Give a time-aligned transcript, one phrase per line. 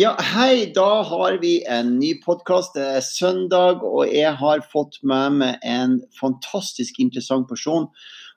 [0.00, 2.72] Ja, hei, da har vi en ny podkast.
[2.72, 7.84] Det er søndag, og jeg har fått med meg en fantastisk interessant person.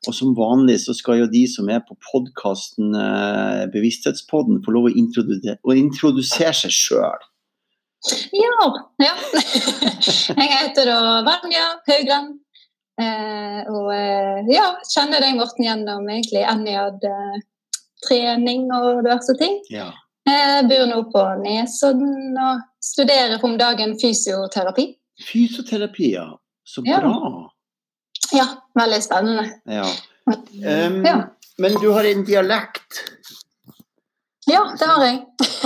[0.04, 4.90] Og som vanlig så skal jo de som er på podkasten eh, Bevissthetspodden, få lov
[4.90, 7.26] å introdusere, å introdusere seg sjøl.
[8.36, 8.68] Ja.
[9.06, 9.16] ja.
[10.42, 12.40] Jeg heter da Vanja Haugland.
[13.00, 17.44] Eh, og eh, ja, kjenner deg, Morten, gjennom egentlig NIAD eh,
[18.04, 19.62] trening og diverse ting.
[19.72, 19.94] Ja.
[20.28, 24.86] Jeg bor nå på Nesodden og studerer om dagen fysioterapi.
[25.28, 26.30] Fysioterapi, ja.
[26.64, 27.12] Så bra.
[28.34, 28.46] Ja,
[28.80, 29.44] veldig spennende.
[29.68, 29.86] Ja.
[30.28, 31.18] Um, Ja.
[31.60, 33.02] Men du har en dialekt
[34.48, 35.20] Ja, det har jeg.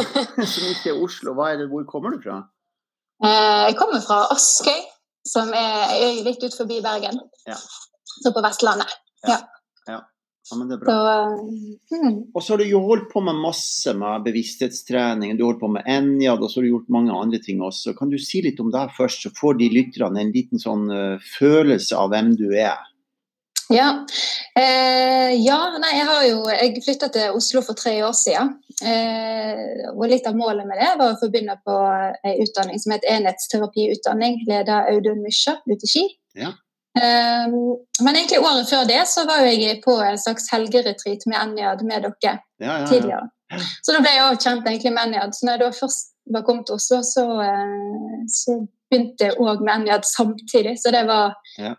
[0.52, 1.36] som ikke er Oslo.
[1.46, 2.40] Er det, hvor kommer du fra?
[3.24, 4.82] Eh, Jeg kommer fra Askøy,
[5.26, 7.22] som er litt ut forbi Bergen.
[7.48, 7.56] Ja.
[8.24, 8.92] Så på Vestlandet.
[9.28, 9.38] Ja,
[10.56, 10.98] men det er Så bra.
[11.28, 12.18] eh, mm.
[12.34, 15.36] Og så har du jo holdt på med masse med bevissthetstrening.
[15.36, 17.96] Du har holdt på med Enjad, og så har du gjort mange andre ting også.
[17.98, 21.18] Kan du si litt om deg først, så får de lytterne en liten sånn uh,
[21.38, 22.80] følelse av hvem du er?
[23.70, 24.06] Ja.
[24.56, 28.54] Eh, ja, nei, jeg har jo Jeg flytta til Oslo for tre år siden.
[28.80, 33.08] Eh, og litt av målet med det var å forbinde på en utdanning som het
[33.12, 36.06] enhetsterapiutdanning, leder Audun Mysja ute i Ski.
[36.40, 36.54] Ja.
[36.98, 37.56] Eh,
[38.04, 42.08] men egentlig året før det så var jeg på en slags helgeretreat med Enjad med
[42.08, 42.88] dere Ja, ja, ja.
[42.90, 43.28] tidligere.
[43.86, 45.36] Så da ble jeg også kjent egentlig med Enjad.
[45.36, 48.60] Så når jeg da først var kommet til Oslo, så, eh, så
[48.92, 50.78] begynte jeg òg med Enjad samtidig.
[50.82, 51.36] Så det var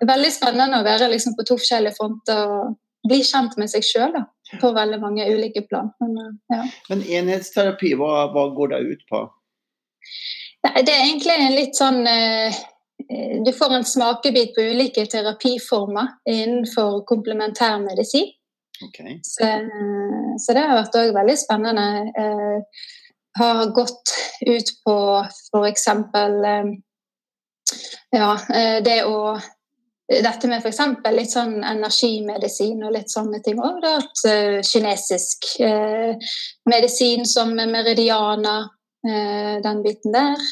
[0.07, 2.77] veldig spennende å være liksom på to forskjellige fronter og
[3.09, 4.17] bli kjent med seg sjøl
[4.61, 5.91] på veldig mange ulike plan.
[6.01, 6.63] Men, eh, ja.
[6.91, 9.27] Men enhetsterapi, hva, hva går det ut på?
[10.65, 12.57] Det er egentlig en litt sånn eh,
[13.45, 18.35] Du får en smakebit på ulike terapiformer innenfor komplementærmedisin.
[18.89, 19.19] Okay.
[19.23, 19.47] Så,
[20.39, 21.87] så det har vært også veldig spennende.
[22.21, 22.83] Eh,
[23.39, 24.13] har gått
[24.47, 25.89] ut på f.eks.
[25.89, 26.69] Eh,
[28.15, 29.39] ja, eh, det å
[30.09, 30.81] dette med f.eks.
[31.13, 33.59] litt sånn energimedisin og litt sånne ting.
[33.61, 33.85] òg.
[34.31, 36.17] eh, kinesisk eh,
[36.71, 38.71] medisin som meridianer,
[39.05, 40.49] eh, den biten der.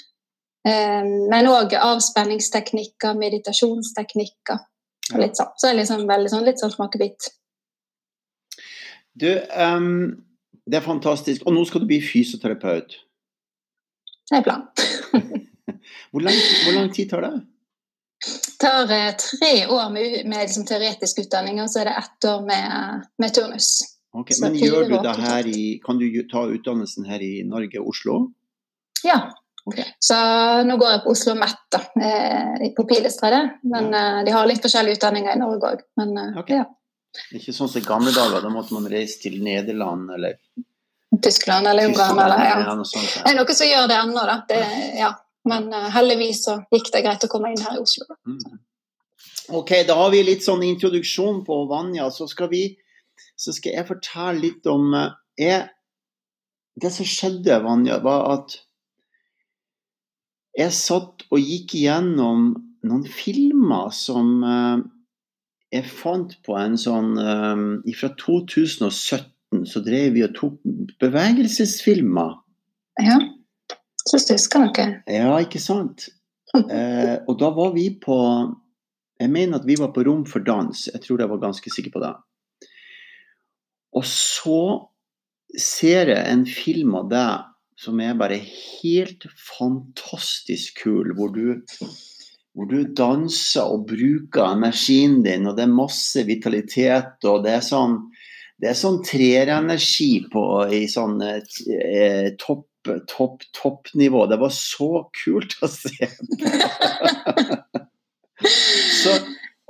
[0.67, 4.63] Eh, men òg avspenningsteknikker, meditasjonsteknikker.
[5.15, 5.53] og Litt sånn.
[5.55, 7.29] Så det er liksom veldig sånn, litt sånn smakebit.
[9.17, 10.27] Du, um,
[10.67, 11.47] det er fantastisk.
[11.47, 12.99] Og nå skal du bli fysioterapeut.
[14.27, 14.69] Det er planen.
[16.11, 17.35] Hvor hvor lang tid tar det?
[18.25, 22.27] Det tar eh, tre år med, med liksom, teoretisk utdanning, og så er det ett
[22.31, 23.69] år med, med turnus.
[24.17, 27.81] Okay, Så Men gjør du det her i Kan du ta utdannelsen her i Norge,
[27.81, 28.31] Oslo?
[29.05, 29.19] Ja.
[29.67, 29.81] Ok.
[29.99, 30.17] Så
[30.67, 33.59] nå går jeg på Oslo Met, da, eh, på Pilestredet.
[33.67, 34.23] Men ja.
[34.27, 35.85] de har litt forskjellige utdanninger i Norge òg.
[36.01, 36.55] Men eh, Ok.
[36.55, 36.67] ja.
[37.35, 40.37] Ikke sånn som i gamle dager, da måtte man reise til Nederland eller
[41.23, 42.59] Tyskland eller Ungarn eller ja.
[42.61, 43.09] Ja, noe sånt.
[43.23, 44.37] Det er noe som gjør det ennå, da.
[44.49, 44.61] Det,
[45.01, 45.13] ja.
[45.47, 48.07] Men eh, heldigvis så gikk det greit å komme inn her i Oslo.
[48.11, 48.19] Da.
[48.27, 48.61] Mm.
[49.57, 52.09] Ok, da har vi litt sånn introduksjon på Vanja.
[52.11, 52.65] Så skal, vi,
[53.39, 55.15] så skal jeg fortelle litt om eh,
[55.47, 55.65] jeg,
[56.77, 58.59] Det som skjedde, Vanja, var at
[60.57, 62.53] jeg satt og gikk igjennom
[62.87, 64.85] noen filmer som eh,
[65.75, 70.57] jeg fant på en sånn eh, Fra 2017 så drev vi og tok
[71.01, 72.33] bevegelsesfilmer.
[73.01, 73.19] Ja.
[74.07, 74.87] Så husker noe?
[75.11, 76.09] Ja, ikke sant?
[76.57, 78.17] Eh, og da var vi på
[79.21, 80.87] Jeg mener at vi var på Rom for dans.
[80.89, 82.13] Jeg tror jeg var ganske sikker på det.
[83.97, 84.61] Og så
[85.57, 91.61] ser jeg en film av deg som er bare helt fantastisk kul, hvor du,
[92.57, 97.67] hvor du danser og bruker energien din, og det er masse vitalitet, og det er
[97.67, 98.01] sånn
[98.57, 100.43] det er sånn treerenergi på
[100.73, 104.23] i sånn eh, topp, topp, toppnivå.
[104.31, 106.37] Det var så kult å se på.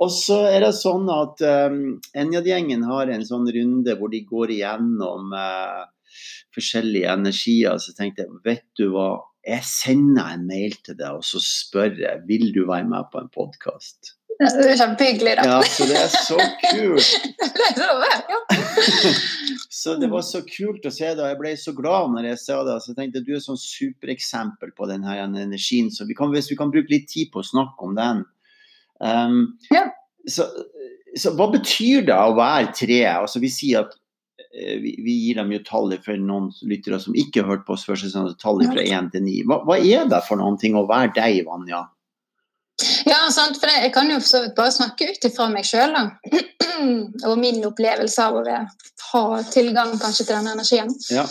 [0.03, 4.51] og så er det sånn at um, Enjad-gjengen har en sånn runde hvor de går
[4.55, 5.83] igjennom eh,
[6.55, 7.79] forskjellige energier.
[7.81, 9.09] Så tenkte jeg, vet du hva,
[9.47, 13.21] jeg sender en mail til deg og så spør jeg, vil du være med på
[13.23, 14.13] en podkast.
[14.37, 15.45] Det er kjempehyggelig, da.
[15.49, 17.07] Ja, så det er så kult.
[17.77, 18.37] Så bra, ja.
[19.77, 22.39] Så det var så kult å se det, og jeg ble så glad når jeg
[22.41, 22.75] sa det.
[22.81, 26.31] Så jeg tenkte du er et sånn supereksempel på den her energien, så vi kan,
[26.33, 28.23] hvis vi kan bruke litt tid på å snakke om den.
[29.01, 29.39] Um,
[29.73, 29.83] Ja.
[30.29, 30.47] så,
[31.17, 33.01] så hva betyr det å være tre?
[33.17, 33.97] Altså vi sier at
[34.53, 37.85] vi, vi gir dem jo tallet for noen lyttere som ikke har hørt på oss
[37.87, 39.41] før, så sånn, tallet fra én til ni.
[39.47, 41.85] Hva, hva er det for noen ting å være deg, Vanja?
[43.07, 44.19] Ja, sant, for Jeg kan jo
[44.55, 45.95] bare snakke ut ifra meg sjøl
[47.27, 48.43] og min opplevelse av å
[49.11, 50.93] ha tilgang kanskje til denne energien.
[51.09, 51.25] Ja.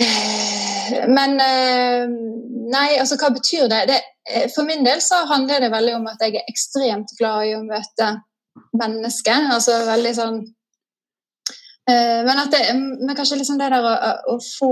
[0.00, 2.08] Eh, men eh,
[2.64, 3.84] Nei, altså hva betyr det?
[3.92, 4.00] det?
[4.30, 7.54] Eh, for min del så handler det veldig om at jeg er ekstremt glad i
[7.58, 8.08] å møte
[8.80, 9.50] mennesker.
[9.52, 10.40] Altså veldig sånn
[11.88, 13.90] Men at det, men kanskje liksom det der å,
[14.32, 14.70] å få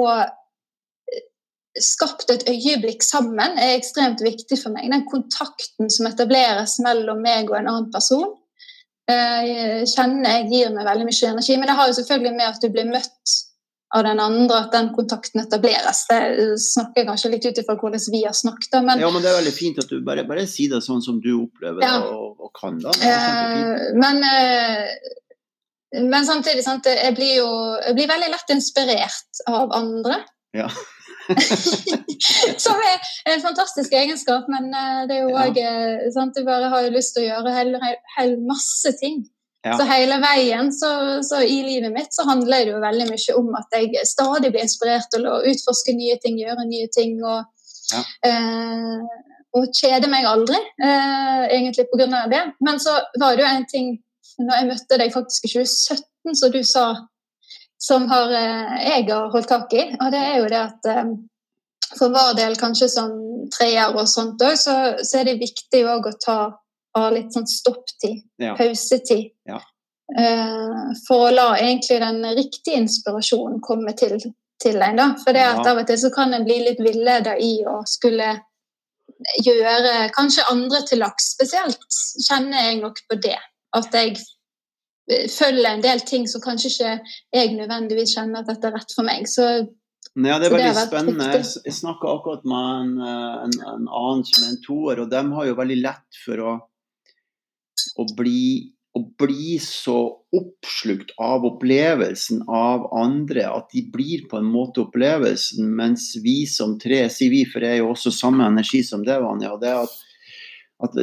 [1.76, 4.88] skapt et øyeblikk sammen er ekstremt viktig for meg.
[4.92, 8.30] Den kontakten som etableres mellom meg og en annen person,
[9.08, 11.56] kjenner jeg gir meg veldig mye energi.
[11.58, 13.36] Men det har jo selvfølgelig med at du blir møtt
[13.92, 16.04] av den andre, at den kontakten etableres.
[16.08, 16.20] Det
[16.64, 18.78] snakker kanskje litt ut ifra hvordan vi har snakket.
[18.86, 21.18] Men, ja, men det er veldig fint at du bare, bare sier det sånn som
[21.20, 21.98] du opplever ja.
[22.00, 22.78] det og, og, kan.
[22.80, 22.94] da.
[22.96, 24.94] Eh, men, eh,
[26.00, 27.50] men, samtidig, sant, jeg blir jo
[27.82, 30.22] jeg blir veldig lett inspirert av andre.
[30.56, 30.68] Ja.
[32.64, 35.76] som er en fantastisk egenskap, men eh, det er jo òg ja.
[36.08, 37.76] Eh, du bare har jo lyst til å gjøre hel,
[38.16, 39.22] hel masse ting
[39.62, 39.76] ja.
[39.78, 40.88] Så hele veien så,
[41.22, 44.64] så, i livet mitt så handler det jo veldig mye om at jeg stadig blir
[44.66, 47.20] inspirert til å utforske nye ting, gjøre nye ting.
[47.22, 47.44] og,
[47.92, 48.00] ja.
[48.26, 52.24] eh, og kjede meg aldri, eh, egentlig pga.
[52.32, 52.42] det.
[52.64, 53.92] Men så var det jo en ting
[54.38, 56.86] når jeg møtte deg faktisk i 2017, som du sa,
[57.82, 59.84] som har, eh, jeg har holdt tak i.
[59.98, 61.12] Og det er jo det at eh,
[61.98, 63.12] for vår del, kanskje som
[63.52, 66.38] treer og sånt òg, så, så, er det viktig òg å ta
[66.98, 68.54] av litt sånn stopptid, ja.
[68.58, 69.32] pausetid.
[69.48, 69.60] Ja.
[70.12, 74.18] Uh, for å la egentlig den riktige inspirasjonen komme til,
[74.60, 74.98] til en.
[75.00, 75.06] da.
[75.22, 78.34] For det at av og til så kan en bli litt villeda i å skulle
[79.40, 81.32] gjøre kanskje andre til laks.
[81.36, 83.38] Spesielt kjenner jeg nok på det.
[83.76, 84.18] At jeg
[85.32, 89.08] følger en del ting som kanskje ikke jeg nødvendigvis kjenner at dette er rett for
[89.08, 89.24] meg.
[89.30, 89.46] Så
[90.12, 91.30] ja, det er veldig det spennende.
[91.38, 95.10] Jeg, jeg snakka akkurat med en, eh, en, en, annen som er en toer, og
[95.12, 96.52] de har jo veldig lett for å
[97.98, 99.96] å bli, å bli så
[100.36, 106.78] oppslukt av opplevelsen av andre at de blir på en måte opplevelsen, mens vi som
[106.80, 110.00] tre, sier vi, for det er jo også samme energi som det, Vanja, det at,
[110.82, 110.96] at,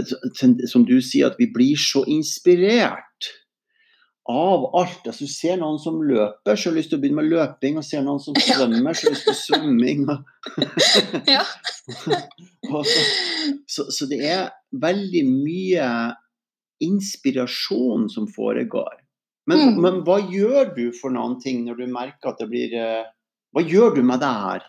[0.70, 3.30] som du sier, at vi blir så inspirert
[4.30, 5.08] av alt.
[5.08, 7.80] Altså, du ser noen som løper, så har du lyst til å begynne med løping.
[7.82, 10.06] Og ser noen som svømmer, så har du lyst til svømming.
[12.70, 12.84] så,
[13.66, 14.50] så, så, det er
[14.86, 15.92] veldig mye
[16.86, 19.00] inspirasjon som foregår.
[19.50, 19.80] Men, mm.
[19.82, 23.08] men, hva gjør du for noen ting når du merker at det blir eh,
[23.56, 24.68] Hva gjør du med det her?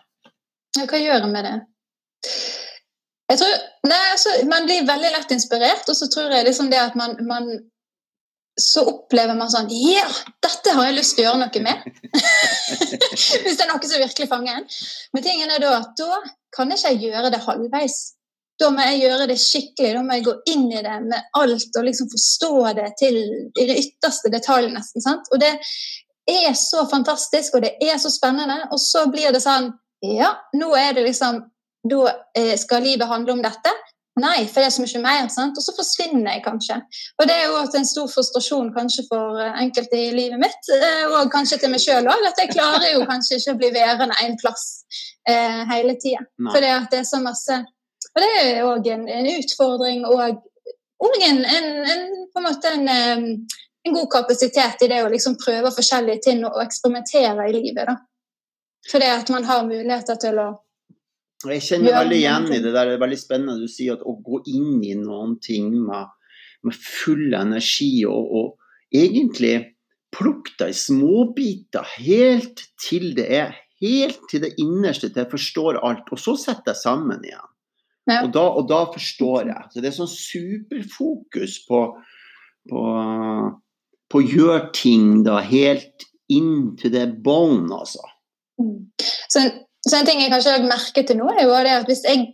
[0.79, 1.57] Hva gjør jeg med det?
[3.31, 6.81] Jeg tror, nei, altså, Man blir veldig lett inspirert, og så tror jeg liksom det
[6.81, 7.51] at man, man
[8.59, 10.07] så opplever man sånn Ja,
[10.43, 11.85] dette har jeg lyst til å gjøre noe med!
[13.43, 14.67] Hvis det er noe som virkelig fanger en.
[15.15, 16.19] Men tingen er da at da
[16.55, 17.97] kan ikke jeg gjøre det halvveis.
[18.59, 21.79] Da må jeg gjøre det skikkelig, da må jeg gå inn i det med alt
[21.79, 25.01] og liksom forstå det til i det ytterste detalj, nesten.
[25.01, 25.31] sant?
[25.31, 25.55] Og det
[26.29, 28.59] er så fantastisk, og det er så spennende.
[28.69, 31.43] Og så blir det sånn Ja, nå er det liksom
[31.83, 33.73] Da eh, skal livet handle om dette.
[34.19, 35.27] Nei, for det er så mye mer.
[35.31, 35.57] sant?
[35.57, 36.77] Og så forsvinner jeg kanskje.
[37.17, 41.05] Og det er jo en stor frustrasjon kanskje for eh, enkelte i livet mitt, eh,
[41.09, 44.17] og kanskje til meg sjøl òg, at jeg klarer jo kanskje ikke å bli værende
[44.25, 44.65] en plass
[45.29, 46.25] eh, hele tida.
[46.49, 47.63] For det er så masse
[48.11, 50.41] og det er òg en, en, utfordring og,
[51.05, 51.69] og en, en,
[52.31, 53.45] på en måte en,
[53.91, 57.87] god kapasitet i det å liksom prøve forskjellige ting og eksperimentere i livet.
[57.87, 57.95] da.
[58.89, 60.49] For det at man har muligheter til å
[61.49, 62.89] Jeg kjenner veldig igjen i det der.
[62.89, 66.11] Det er veldig spennende du sier at å gå inn i noen ting med,
[66.67, 69.55] med full energi og, og egentlig
[70.11, 76.11] plukke deg småbiter helt til det er helt til det innerste til jeg forstår alt,
[76.11, 77.47] og så setter jeg sammen igjen.
[78.09, 78.21] Ja.
[78.25, 79.65] Og, da, og, da, forstår jeg.
[79.71, 81.81] Så det er sånn superfokus på,
[82.69, 82.85] på,
[84.11, 88.03] på å gjøre ting da helt inn til the bone, altså.
[88.61, 88.89] Mm.
[89.31, 89.45] Så,
[89.87, 92.27] så, en ting jeg kanskje har merket til nå, er jo det at hvis jeg,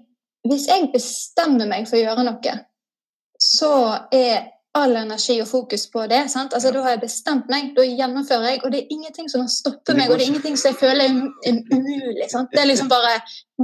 [0.48, 2.56] hvis jeg bestemmer meg for å gjøre noe,
[3.42, 3.74] så
[4.12, 6.22] er all energi og fokus på det.
[6.30, 6.54] sant?
[6.54, 6.76] Altså, ja.
[6.76, 9.96] Da har jeg bestemt meg, da gjennomfører jeg, og det er ingenting som kan stoppe
[9.98, 12.28] meg, og det er ingenting som jeg føler er umulig.
[12.32, 12.52] sant?
[12.54, 13.18] Det er liksom bare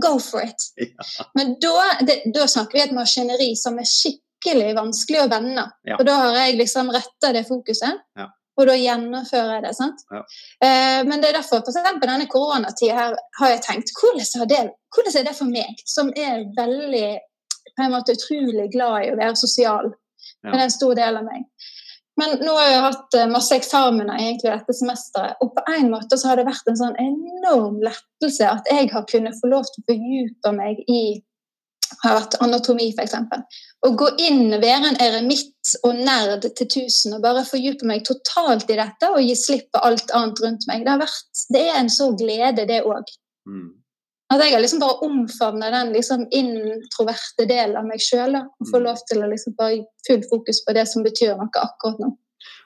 [0.04, 0.70] go for it.
[0.94, 1.26] Ja.
[1.38, 1.74] Men da,
[2.06, 5.66] det, da, snakker vi et maskineri som er skikkelig vanskelig å vende.
[5.88, 5.98] Ja.
[6.00, 8.02] Og da har jeg liksom retta det fokuset.
[8.54, 8.62] Ja.
[8.62, 9.74] Og da gjennomfører jeg det.
[9.78, 10.04] sant?
[10.14, 10.20] Ja.
[10.66, 14.62] Eh, men det er derfor på denne koronatida her har jeg tenkt hvordan er, det,
[14.94, 17.10] hvordan er det for meg, som er veldig
[17.74, 19.90] på en måte utrolig glad i å være sosial
[20.44, 21.46] men det er en stor del av meg.
[22.20, 26.20] Men nå har jeg hatt eh, masse eksamener egentlig dette semesteret, og på en måte
[26.20, 29.82] så har det vært en sånn enorm lettelse at jeg har kunnet få lov til
[29.82, 31.04] å fordype meg i
[32.04, 33.16] har vært anatomi, f.eks.
[33.84, 38.70] Å gå inn, være en eremitt og nerd til tusen og bare fordype meg totalt
[38.72, 40.86] i dette og gi slipp på alt annet rundt meg.
[40.88, 43.12] Det, vært, det er en så glede, det òg.
[43.50, 43.72] Mm.
[44.34, 48.40] At jeg har liksom bare omfavna den liksom introverte delen av meg sjøl.
[48.40, 48.86] Og får Mm.
[48.88, 52.14] lov til å liksom bare full fokus på det som betyr noe akkurat nå.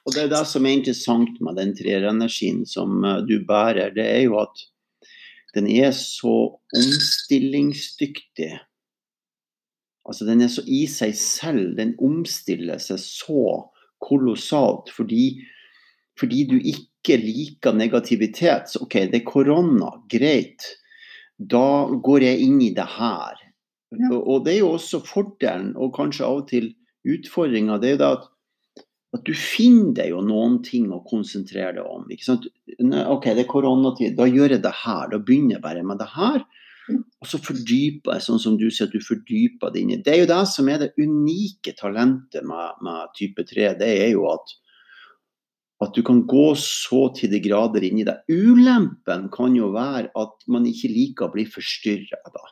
[0.06, 4.06] Og det er det som er interessant med den treerenergien som eh, du bærer, det
[4.06, 4.64] er jo at
[5.54, 8.52] den er så omstillingsdyktig.
[10.08, 13.42] Altså den er så i seg selv, den omstiller seg så
[14.02, 15.42] kolossalt fordi,
[16.18, 18.72] fordi du ikke liker negativitet.
[18.72, 20.64] Så OK, det er korona, greit.
[21.38, 23.44] Da går jeg inn i det her.
[23.94, 24.10] Ja.
[24.18, 26.72] Og, det er jo også fordelen, og kanskje av og til
[27.08, 28.26] utfordringa, det er det at
[29.16, 32.04] at du finner deg jo noen ting å konsentrere deg om.
[32.12, 32.48] ikke sant?
[32.76, 35.06] OK, det er koronatid, da gjør jeg det her.
[35.12, 36.42] Da begynner jeg bare med det her.
[36.88, 39.98] Og så fordyper jeg, sånn som du sier, at du fordyper det inni.
[40.04, 43.72] Det er jo det som er det unike talentet med, med type 3.
[43.80, 44.54] Det er jo at,
[45.84, 48.22] at du kan gå så til de grader inni deg.
[48.30, 52.48] Ulempen kan jo være at man ikke liker å bli forstyrra da.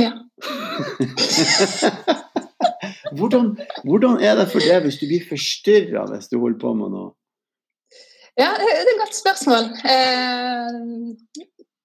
[0.00, 0.12] Ja.
[3.18, 3.50] hvordan,
[3.84, 7.10] hvordan er det for deg hvis du blir forstyrra hvis du holder på med noe?
[8.40, 9.66] Ja, det er et godt spørsmål.
[9.92, 10.68] Eh,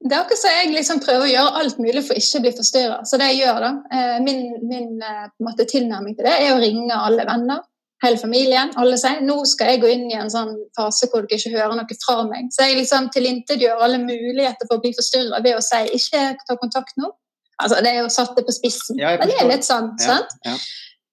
[0.10, 2.52] det er akkurat så jeg liksom prøver å gjøre alt mulig for ikke å bli
[2.58, 3.00] forstyrra.
[3.08, 6.62] Så det jeg gjør da, eh, min, min eh, måte, tilnærming til det er å
[6.62, 7.62] ringe alle venner,
[8.04, 8.74] hele familien.
[8.78, 11.80] Alle sier nå skal jeg gå inn i en sånn fase hvor dere ikke hører
[11.80, 12.52] noe fra meg.
[12.54, 16.58] Så jeg liksom tilintetgjør alle muligheter for å bli forstyrra ved å si ikke ta
[16.62, 17.10] kontakt nå.
[17.58, 19.00] Altså, Det er jo satt det på spissen.
[19.02, 20.36] Ja, Men det er litt sånn, Ja, sant?
[20.46, 20.58] ja.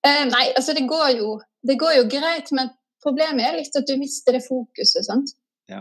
[0.05, 2.69] Uh, nei, altså det går, jo, det går jo greit, men
[3.01, 5.07] problemet er litt at du mister det fokuset.
[5.07, 5.33] sant?
[5.73, 5.81] Ja.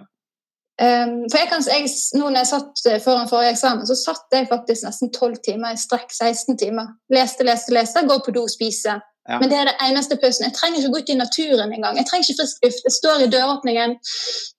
[0.82, 4.34] Um, for jeg kan, jeg, nå når jeg satt eh, foran forrige eksamen, så satt
[4.34, 6.10] jeg faktisk nesten 12 timer i strekk.
[6.10, 6.96] 16 timer.
[7.13, 8.98] Leste, leste, leste, går på do, spise.
[9.30, 9.38] Ja.
[9.39, 10.48] Men det er det eneste pausen.
[10.50, 12.00] Jeg trenger ikke gå ut i naturen engang.
[12.01, 12.89] Jeg trenger ikke frisk luft.
[12.89, 13.96] Jeg står i døråpningen,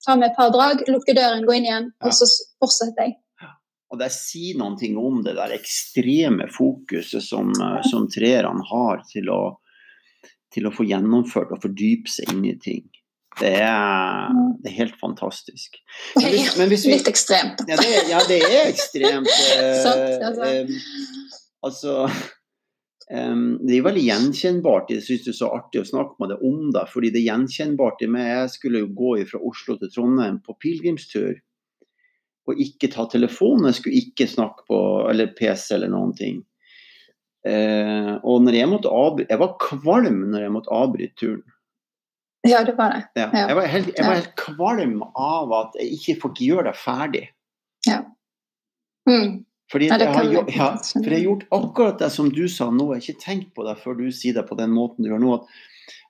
[0.07, 2.07] tar meg et par drag, lukker døren, går inn igjen, Ja.
[2.09, 2.31] og så
[2.63, 3.19] fortsetter jeg.
[3.93, 9.05] Og det sier noen ting om det der ekstreme fokuset som, eh, som treerne har
[9.11, 9.59] til å,
[10.51, 12.89] til å få gjennomført og fordype seg inn i ting.
[13.41, 14.31] Det er,
[14.63, 15.77] det er helt fantastisk.
[16.17, 17.65] Men hvis, men hvis vi, Litt ekstremt.
[17.69, 19.31] ja, det, ja, det er ekstremt.
[19.59, 20.81] eh, Sant,
[21.65, 22.05] altså.
[23.11, 24.93] em, Det er veldig gjenkjennbart.
[24.95, 26.87] Jeg syns det er så artig å snakke med deg om det.
[26.93, 28.13] fordi det er gjenkjennbart i.
[28.29, 31.35] Jeg skulle jo gå fra Oslo til Trondheim på pilegrimstur.
[32.45, 33.71] Og ikke ta telefonen.
[33.71, 36.43] Jeg skulle ikke snakke på eller PC eller noen ting.
[37.45, 41.43] Eh, og når jeg måtte avbry Jeg var kvalm når jeg måtte avbryte turen.
[42.45, 43.03] Ja, det var det.
[43.17, 43.47] Ja, Ja.
[43.49, 44.21] jeg, var helt, jeg var Ja.
[44.21, 47.29] helt kvalm av at jeg ikke fikk gjøre det ferdig.
[49.09, 49.45] Mm.
[49.73, 52.87] Fordi Ja, jeg har, ja, for jeg har gjort akkurat det som du sa nå.
[52.95, 55.21] Jeg har ikke tenkt på det før du sier det på den måten du gjør
[55.21, 55.35] nå.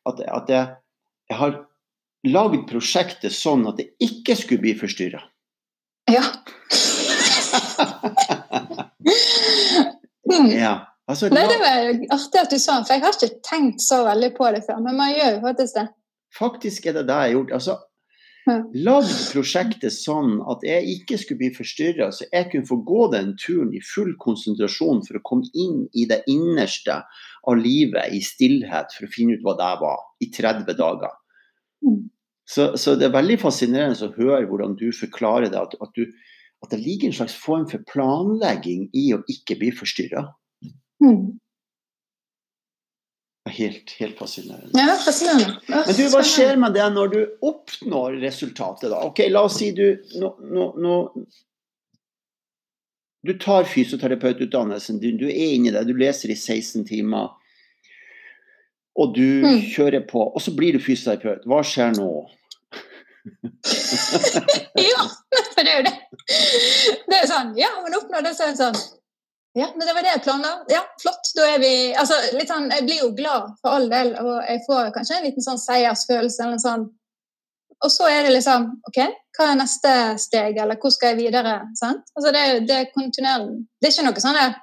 [0.06, 0.76] At, at, at jeg,
[1.30, 1.56] jeg har
[2.24, 5.22] lagd prosjektet sånn at det ikke skulle bli forstyrra.
[6.10, 6.22] Ja.
[10.30, 10.50] mm.
[10.50, 10.74] Ja.
[11.10, 14.04] Altså, Nei, det var artig at du sa det, for jeg har ikke tenkt så
[14.06, 14.78] veldig på det før.
[14.86, 15.86] Men man gjør jo faktisk det.
[16.34, 17.52] Faktisk er det det jeg har gjort.
[17.58, 17.78] Altså,
[18.44, 23.30] Lagd prosjektet sånn at jeg ikke skulle bli forstyrra, så jeg kunne få gå den
[23.40, 26.98] turen i full konsentrasjon for å komme inn i det innerste
[27.48, 31.16] av livet i stillhet for å finne ut hva det var, i 30 dager.
[31.86, 32.02] Mm.
[32.44, 36.12] Så, så det er veldig fascinerende å høre hvordan du forklarer det, at, at, du,
[36.60, 40.26] at det ligger en slags form for planlegging i å ikke bli forstyrra.
[41.00, 41.38] Mm.
[43.54, 44.70] Helt, helt fascinerende.
[44.80, 45.60] Ja, fascinerende.
[45.68, 49.00] Men du, hva skjer med det når du oppnår resultatet, da?
[49.06, 49.84] Ok, la oss si du
[50.20, 50.94] nå, nå, nå
[53.24, 57.30] Du tar fysioterapeututdannelsen, din, du er inni det, du leser i 16 timer,
[59.00, 59.60] og du Mm.
[59.74, 61.46] kjører på, og så blir du fysioterapeut.
[61.48, 62.10] Hva skjer nå?
[64.84, 65.06] Ja,
[65.54, 65.94] for det er jo det.
[67.08, 68.76] Det er sånn Ja, men oppnår det, så er det sånn
[69.54, 70.50] Ja, men det var det jeg planla.
[70.72, 71.28] Ja, flott.
[71.36, 74.64] Da er vi Altså, litt sånn Jeg blir jo glad for all del, og jeg
[74.66, 76.86] får kanskje en liten sånn seiersfølelse eller noe sånn.
[77.84, 78.98] Og så er det liksom OK,
[79.36, 79.92] hva er neste
[80.22, 81.54] steg, eller hvor skal jeg videre?
[81.78, 82.06] Sant?
[82.16, 83.62] Altså, det, det er kontinuerlig.
[83.78, 84.54] Det er ikke noe sånn der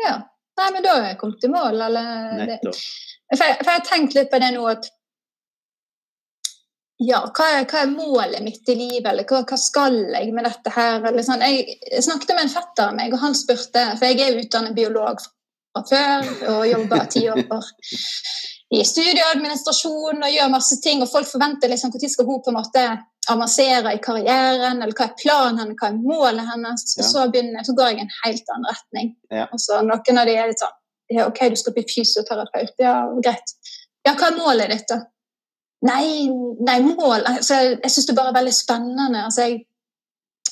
[0.00, 0.14] Ja,
[0.60, 2.80] nei, men da er jeg kommet i mål, eller Nettopp.
[3.34, 4.88] for jeg, for jeg har tenkt litt på det nå at
[7.00, 10.44] ja, hva er, hva er målet mitt i livet, eller hva, hva skal jeg med
[10.48, 11.00] dette her?
[11.08, 11.44] Eller sånn.
[11.44, 15.22] jeg, snakket med en fetter av meg, og han spurte For jeg er utdannet biolog
[15.70, 17.44] fra før og jobber ti år
[18.70, 22.58] i studieadministrasjon og gjør masse ting, og folk forventer liksom når skal hun på en
[22.58, 22.84] måte
[23.30, 26.84] avansere i karrieren, eller hva er planen hennes, hva er målet hennes?
[26.96, 27.08] Og Ja.
[27.08, 29.16] så, begynner, så går jeg i en helt annen retning.
[29.30, 29.48] Ja.
[29.52, 30.76] Og så noen av de er litt sånn
[31.10, 32.76] ja, OK, du skal bli fysioterapeut.
[32.78, 33.56] Ja, greit.
[34.06, 35.00] Ja, hva er målet ditt, da?
[35.86, 36.28] Nei,
[36.60, 39.24] nei mål altså, Jeg, syns det bare er veldig spennende.
[39.24, 39.62] Altså, jeg,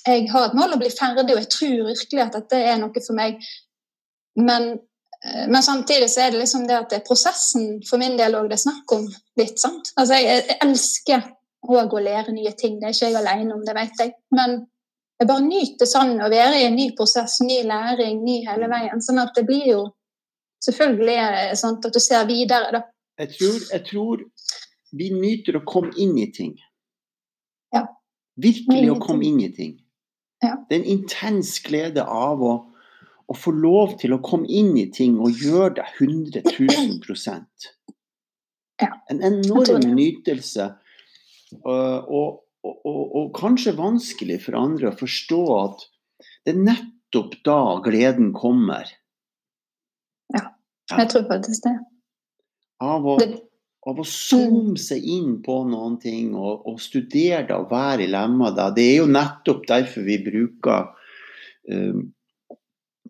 [0.07, 3.03] jeg har et mål å bli ferdig, og jeg tror virkelig at dette er noe
[3.05, 3.43] for meg.
[4.41, 4.71] Men,
[5.25, 8.39] eh, men samtidig så er det liksom det at det er prosessen for min del
[8.39, 9.05] òg det er snakk om
[9.41, 9.59] litt.
[9.61, 9.93] sant?
[9.97, 11.29] Altså, jeg, jeg elsker
[11.69, 12.81] òg å lære nye ting.
[12.81, 14.17] Det er ikke jeg alene om, det vet jeg.
[14.33, 14.63] Men
[15.19, 19.03] jeg bare nyter sånn å være i en ny prosess, ny læring, ny hele veien.
[19.05, 19.87] Sånn at det blir jo
[20.59, 22.81] Selvfølgelig sånn at du ser videre, da.
[23.23, 24.25] Jeg tror, jeg tror
[24.97, 26.57] vi nyter å komme inn i ting.
[27.75, 27.85] Ja.
[28.41, 29.77] Virkelig å komme inn i ting.
[30.45, 30.55] Ja.
[30.69, 32.53] Det er en intens glede av å,
[33.29, 37.47] å få lov til å komme inn i ting og gjøre det 100 000
[38.79, 38.93] Ja.
[39.11, 40.71] En enorm nytelse.
[41.59, 45.85] Og, og, og, og, kanskje vanskelig for andre å forstå at
[46.47, 48.91] det er nettopp da gleden kommer.
[50.35, 50.53] Ja,
[50.93, 51.75] Jeg tror faktisk det.
[52.85, 53.48] Av å, det
[53.87, 58.11] av å zoome seg inn på noen ting og, og studere det og være i
[58.11, 58.69] lemma det.
[58.77, 60.89] Det er jo nettopp derfor vi bruker
[61.71, 62.07] um,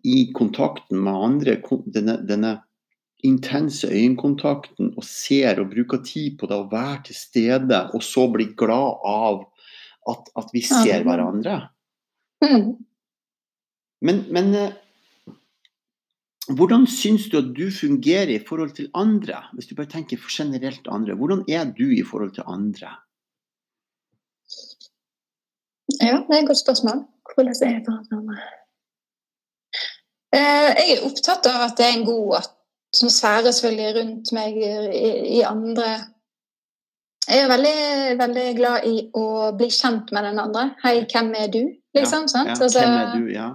[0.05, 1.57] i kontakten med andre
[1.89, 2.53] denne, denne
[3.25, 8.29] intense øyekontakten og ser og bruker tid på det og være til stede, og så
[8.31, 9.41] bli glad av
[10.09, 11.61] at, at vi ser hverandre.
[12.45, 12.69] mm.
[13.99, 14.77] Men, men eh,
[16.57, 19.43] hvordan syns du at du fungerer i forhold til andre?
[19.53, 21.15] Hvis du bare tenker generelt andre.
[21.15, 22.89] Hvordan er du i forhold til andre?
[26.01, 27.03] Ja, det er et godt spørsmål.
[27.35, 28.37] Hvordan er jeg for andre?
[30.37, 34.73] Eh, jeg er opptatt av at det er en god atmosfære selvfølgelig rundt meg i,
[35.37, 35.87] i andre.
[37.29, 37.79] Jeg er veldig,
[38.19, 39.25] veldig glad i å
[39.57, 40.69] bli kjent med den andre.
[40.83, 41.61] Hei, hvem er du?
[41.97, 43.27] Liksom, ja, Ja, Altså, hvem er du?
[43.33, 43.49] Ja.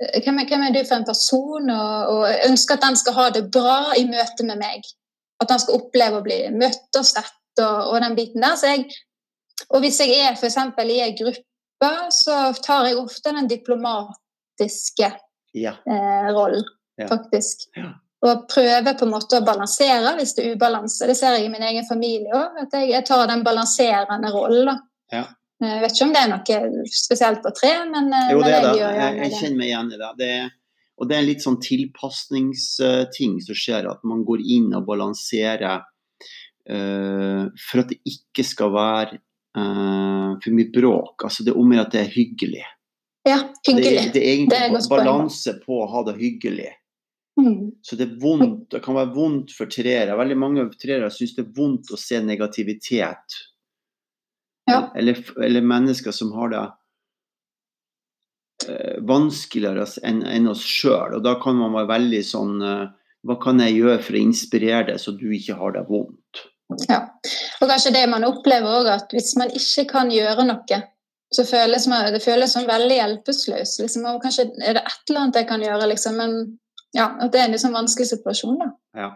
[0.00, 1.70] Hvem, er, hvem er du for en person?
[1.74, 4.88] Og, og jeg ønsker at den skal ha det bra i møte med meg.
[5.40, 8.56] At den skal oppleve å bli møtt og sett og, og den biten der.
[8.60, 8.86] Så jeg,
[9.68, 10.56] og hvis jeg er f.eks.
[10.56, 15.10] i en gruppe, så tar jeg ofte den diplomatiske
[15.56, 15.74] ja.
[15.84, 16.64] eh, rollen,
[17.00, 17.08] Ja.
[17.08, 17.68] faktisk.
[17.76, 17.92] Ja.
[18.20, 21.06] Og prøver på en måte å balansere hvis det er ubalanse.
[21.08, 24.68] Det ser jeg i min egen familie òg, at jeg, jeg tar den balanserende rollen.
[24.74, 25.22] da.
[25.60, 28.48] Eh, Jeg vet ikke om det er noe spesielt på tre, men, eh, Jo, men
[28.48, 28.72] det er det.
[28.80, 30.10] gjør Jeg, kjenner meg igjen i det.
[30.18, 30.50] det er,
[30.98, 35.80] og det er en litt sånn tilpasningsting som skjer, at man går inn og balanserer
[36.70, 39.16] uh, for at det ikke skal være
[39.56, 41.24] uh, for mye bråk.
[41.24, 42.66] Altså det er om å gjøre at det er hyggelig.
[43.24, 43.96] Ja, hyggelig.
[43.96, 46.68] Det, det er egentlig Det er balanse på å ha det hyggelig.
[47.40, 47.72] Mm.
[47.80, 50.16] Så det er vondt, det kan være vondt for treere.
[50.20, 53.40] Veldig mange treere syns det er vondt å se negativitet.
[54.70, 54.80] Ja.
[54.96, 56.62] Eller, eller mennesker som har det
[58.68, 61.18] eh, vanskeligere enn en oss sjøl.
[61.18, 62.86] Og da kan man være veldig sånn eh,
[63.28, 66.46] Hva kan jeg gjøre for å inspirere deg, så du ikke har det vondt?
[66.88, 67.02] Ja.
[67.60, 70.78] Og kanskje det man opplever også, at hvis man ikke kan gjøre noe,
[71.34, 73.74] så føles man, det føles som veldig hjelpeløs.
[73.82, 76.38] Liksom, og kanskje er det et eller annet jeg kan gjøre, liksom, men
[76.96, 78.56] ja, at det er en liksom vanskelig situasjon.
[78.58, 78.70] da.
[78.98, 79.10] Ja.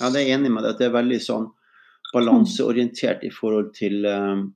[0.00, 0.74] ja, det er enig med deg.
[0.74, 1.48] At det er veldig sånn
[2.14, 4.48] balanseorientert i forhold til um,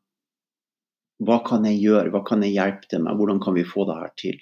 [1.24, 3.98] hva kan jeg gjøre, hva kan jeg hjelpe til med, hvordan kan vi få det
[4.00, 4.40] her til?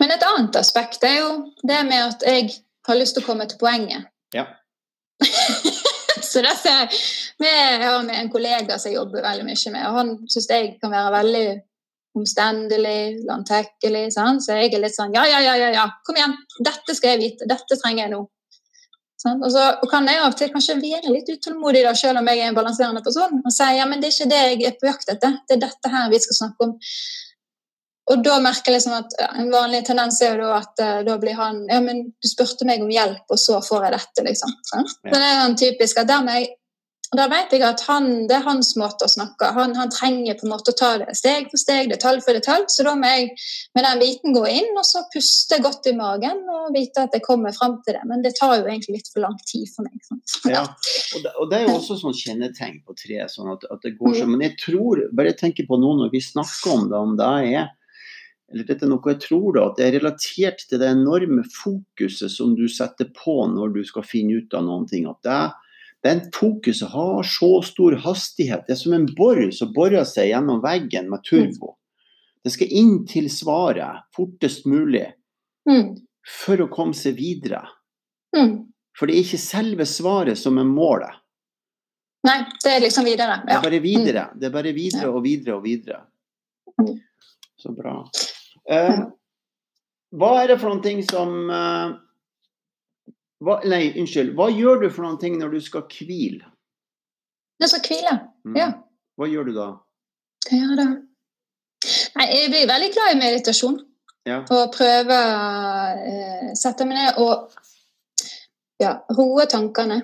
[0.00, 1.30] Men et annet aspekt er jo
[1.62, 2.50] det med at jeg
[2.88, 4.10] har lyst til å komme til poenget.
[4.34, 4.48] Ja.
[6.30, 6.98] så det ser jeg.
[7.42, 10.50] Med, jeg har med en kollega som jeg jobber veldig mye med, og han syns
[10.50, 11.46] jeg kan være veldig
[12.14, 14.04] omstendelig, landtekkelig.
[14.14, 17.22] Så jeg er litt sånn ja, ja, ja, ja, ja, kom igjen, dette skal jeg
[17.24, 18.22] vite, dette trenger jeg nå.
[19.32, 22.42] Og så kan jeg av og til kanskje være litt utålmodig, da, selv om jeg
[22.42, 24.90] er en balanserende person, og si ja, men det er ikke det jeg er på
[24.90, 26.74] jakt etter, det er dette her vi skal snakke om.
[28.12, 30.98] Og da merker jeg liksom at ja, En vanlig tendens er jo da at uh,
[31.06, 34.26] da blir han Ja, men du spurte meg om hjelp, og så får jeg dette,
[34.28, 34.52] liksom.
[34.68, 35.08] sånn, Ja.
[35.08, 36.50] Men det er sånn typisk at der, må jeg,
[37.14, 39.50] der vet jeg at han, det er hans måte å snakke.
[39.54, 42.64] Han, han trenger på en måte å ta det steg for steg, detalj for detalj.
[42.72, 43.28] Så da må jeg
[43.76, 47.24] med den biten gå inn og så puste godt i magen og vite at jeg
[47.26, 48.02] kommer fram til det.
[48.10, 50.00] Men det tar jo egentlig litt for lang tid for meg.
[50.54, 53.22] Ja, og det, og det er jo også sånn kjennetegn på tre.
[53.30, 54.34] sånn at, at det går sånn.
[54.34, 57.72] Men jeg tror, bare tenker på nå når vi snakker om det, om det er
[58.52, 62.30] eller dette er noe jeg tror da, at det er relatert til det enorme fokuset
[62.30, 65.08] som du setter på når du skal finne ut av noen ting.
[65.10, 65.38] At det,
[66.04, 68.66] den fokuset har så stor hastighet.
[68.66, 71.74] Det er som en bor som borer seg gjennom veggen med turbo.
[72.44, 75.06] Det skal inn til svaret fortest mulig
[75.64, 75.94] Mm.
[76.44, 77.62] for å komme seg videre.
[78.36, 78.66] Mm.
[78.98, 81.14] For det er ikke selve svaret som er målet.
[82.24, 83.40] Nei, det er liksom videre.
[83.46, 84.26] Det er bare videre.
[84.36, 86.02] Det er bare videre og videre og videre.
[86.80, 87.00] Mm.
[87.56, 87.96] Så bra.
[88.68, 89.00] Eh,
[90.12, 91.96] hva er det for noen ting som eh,
[93.44, 94.34] hva, Nei, unnskyld.
[94.38, 96.46] Hva gjør du for noen ting når du skal hvile?
[97.60, 98.14] Det skal hvile.
[98.48, 98.56] Mm.
[98.58, 98.68] Ja.
[99.18, 99.66] Hva gjør du da?
[100.48, 100.88] Hva gjør jeg da?
[102.14, 103.78] Nei, jeg blir veldig glad i meditasjon.
[104.24, 104.40] Ja.
[104.56, 105.38] Og prøve å
[106.08, 107.52] eh, sette meg ned og
[108.80, 110.00] ja, roe tankene.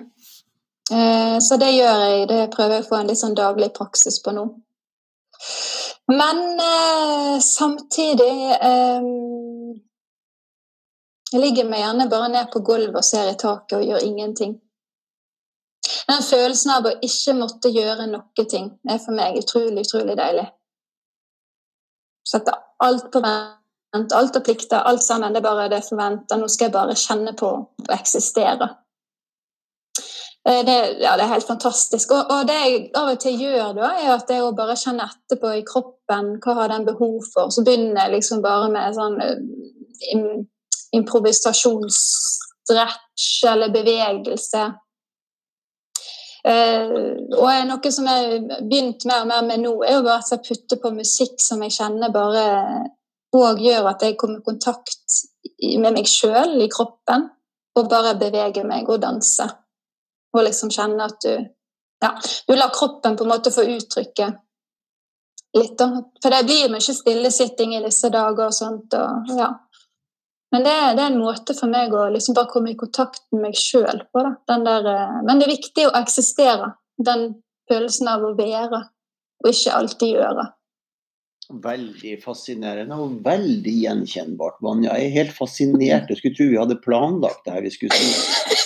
[0.91, 2.27] Eh, så det gjør jeg.
[2.29, 4.45] Det prøver jeg å få en litt sånn daglig praksis på nå.
[6.11, 9.09] Men eh, samtidig eh,
[11.31, 14.57] Jeg ligger meg gjerne bare ned på gulvet og ser i taket og gjør ingenting.
[16.09, 20.45] Den følelsen av å ikke måtte gjøre noe ting er for meg utrolig, utrolig deilig.
[22.27, 25.33] Sette alt på vent, alt er plikter, alt sammen.
[25.33, 26.37] Det er bare det forventa.
[26.37, 28.69] Nå skal jeg bare kjenne på å eksistere.
[30.47, 32.11] Eh, det, ja, det er helt fantastisk.
[32.11, 35.53] Og, og, det jeg av og til gjør, da, er at jeg bare kjenner etterpå
[35.59, 37.53] i kroppen hva har den behov for.
[37.53, 40.41] Så begynner jeg liksom bare med sånn uh,
[40.95, 44.63] improvisasjonsstretch eller bevegelse.
[46.41, 48.31] Uh, og noe som jeg har
[48.65, 51.61] begynt mer og mer med nå, er jo bare at jeg putter på musikk som
[51.61, 52.45] jeg kjenner bare
[53.37, 55.05] og gjør at jeg kommer i kontakt
[55.79, 57.21] med meg sjøl i kroppen,
[57.77, 59.49] og bare beveger meg og danser.
[60.35, 61.33] Og liksom kjenne at du
[62.01, 62.15] ja,
[62.47, 64.31] du lar kroppen på en måte få uttrykke
[65.57, 65.75] litt.
[65.77, 65.87] da.
[66.23, 68.95] For det blir mye stillesitting i disse dager og sånt.
[68.97, 69.51] Og, ja.
[70.51, 73.47] Men det, det, er en måte for meg å liksom bare komme i kontakt med
[73.47, 74.23] meg sjøl på.
[74.51, 76.73] Der, eh, men det er viktig å eksistere.
[76.99, 77.29] Den
[77.71, 78.81] følelsen av å være,
[79.41, 80.49] og ikke alltid gjøre.
[81.63, 84.93] Veldig fascinerende og veldig gjenkjennbart, Vanja.
[84.99, 86.11] Jeg er helt fascinert.
[86.11, 88.59] Jeg skulle tro vi hadde planlagt det her vi skulle si.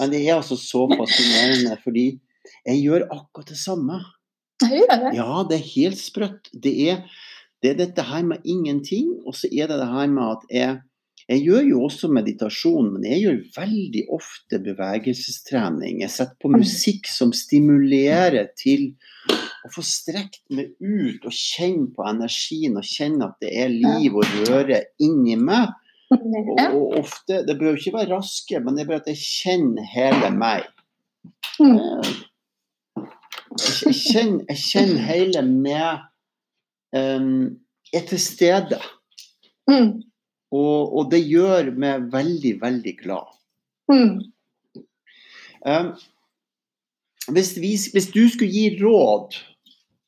[0.00, 2.06] Men det er altså så fascinerende, fordi
[2.64, 4.00] jeg gjør akkurat det samme.
[4.64, 5.16] Jeg gjør det.
[5.16, 6.52] Ja, det er helt sprøtt.
[6.52, 7.02] Det er,
[7.60, 10.78] det er dette her med ingenting, og så er det det her med at jeg
[11.30, 16.00] jeg gjør jo også meditasjon, men jeg gjør veldig ofte bevegelsestrening.
[16.02, 18.88] Jeg setter på musikk som stimulerer til
[19.30, 24.18] å få strekt meg ut og kjenne på energien og kjenne at det er liv
[24.18, 25.70] og røre inni meg.
[26.10, 29.22] Og, og, ofte Det bør jo ikke være raske, men det er bare at jeg
[29.22, 30.66] kjenner hele meg.
[31.62, 32.02] Mm.
[33.54, 36.06] Jeg, kjenner, jeg kjenner hele meg
[36.96, 37.60] um,
[37.94, 38.82] er til stede.
[39.70, 40.09] Mm.
[40.50, 43.34] Og, og, det gjør meg veldig, veldig glad.
[43.90, 44.18] Mm.
[45.66, 45.90] Um,
[47.30, 49.34] hvis, vi, hvis, du skulle gi råd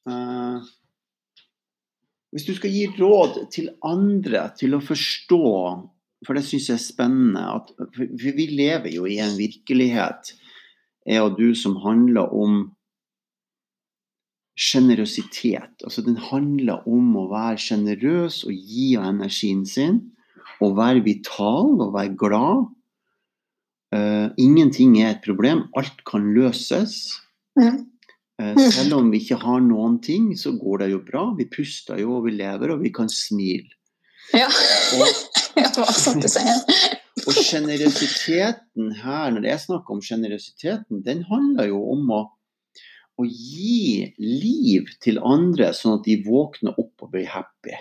[0.09, 0.63] uh,
[2.33, 5.51] Hvis du skal gi råd til andre til å forstå
[6.27, 7.43] for det syns jeg er spennende.
[7.43, 10.35] At, for vi lever jo i en virkelighet,
[11.07, 12.63] jeg og du, som handler om
[14.59, 15.83] sjenerøsitet.
[15.83, 20.03] Altså den handler om å være sjenerøs og gi av energien sin.
[20.61, 22.67] Og være vital og være glad.
[23.93, 25.67] Uh, ingenting er et problem.
[25.77, 27.21] Alt kan løses.
[27.61, 27.83] Mm.
[28.41, 31.27] Uh, selv om vi ikke har noen ting, så går det jo bra.
[31.37, 33.69] Vi puster jo, og vi lever, og vi kan smile.
[34.33, 34.49] Ja.
[34.97, 35.07] Og,
[37.27, 42.23] og generøsiteten her, når jeg snakker om generøsiteten, den handler jo om å,
[43.21, 47.77] å, gi liv til andre, sånn at de våkner opp og blir happy.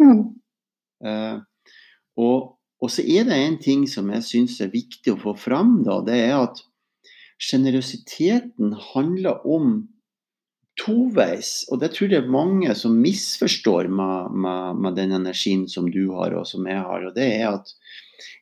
[0.00, 0.24] Mm.
[1.04, 1.44] Uh,
[2.18, 5.80] og, og, så er det en ting som jeg syns er viktig å få fram,
[5.86, 6.62] da, det er at
[7.40, 9.80] sjenerøsiteten handler om
[10.80, 15.90] toveis, og det tror jeg er mange som misforstår med, med, med, den energien som
[15.92, 17.06] du har og som jeg har.
[17.08, 17.72] Og det er at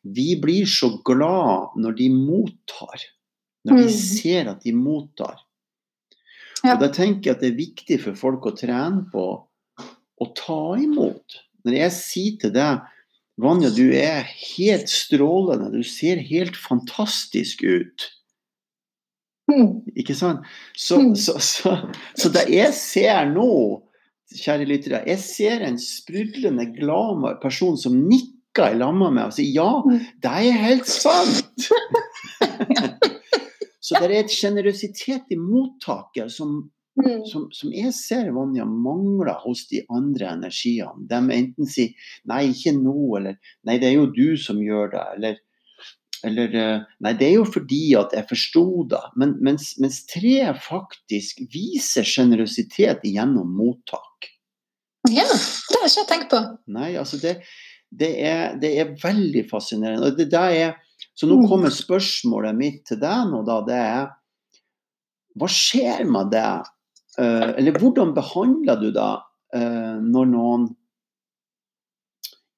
[0.07, 3.07] vi blir så glad når de mottar.
[3.66, 3.96] Når de mm.
[3.96, 5.42] ser at de mottar.
[6.62, 6.74] Ja.
[6.74, 9.26] Og da tenker jeg at det er viktig for folk å trene på
[10.18, 11.42] å ta imot.
[11.66, 12.87] Når jeg sier til deg
[13.38, 18.09] Vanja, du er helt strålende, du ser helt fantastisk ut.
[19.96, 20.46] Ikke sant?
[20.77, 21.12] Så, mm.
[21.16, 21.77] så, så,
[22.18, 23.51] så, det jeg ser nå,
[24.35, 29.55] kjære lyttere, jeg ser en sprudlende glad person som nikker i lag med og sier
[29.55, 29.70] ja,
[30.24, 31.70] det er helt sant!
[33.87, 36.59] så det er et sjenerøsitet i mottaket som,
[36.98, 37.24] mm.
[37.30, 41.06] som, som, jeg ser Vanja mangler hos de andre energiene.
[41.11, 41.94] De enten sier
[42.28, 45.44] 'nei, ikke nå', eller 'nei, det er jo du som gjør det', eller
[46.26, 49.02] eller eh, Nei, det er jo fordi at jeg forsto det.
[49.20, 54.30] Men, mens, mens tre faktisk viser sjenerøsitet gjennom mottak.
[55.08, 56.40] Ja, det har jeg ikke tenkt på.
[56.74, 57.38] Nei, altså det,
[57.90, 60.11] det, er, det er, veldig fascinerende.
[60.11, 60.74] Og det er,
[61.14, 61.46] så nå mm.
[61.50, 63.61] kommer spørsmålet mitt til deg nå, da.
[63.68, 64.11] Det er
[65.38, 66.50] Hva skjer med det?
[67.18, 69.12] Uh, eller hvordan behandler du det
[69.57, 70.68] uh, når noen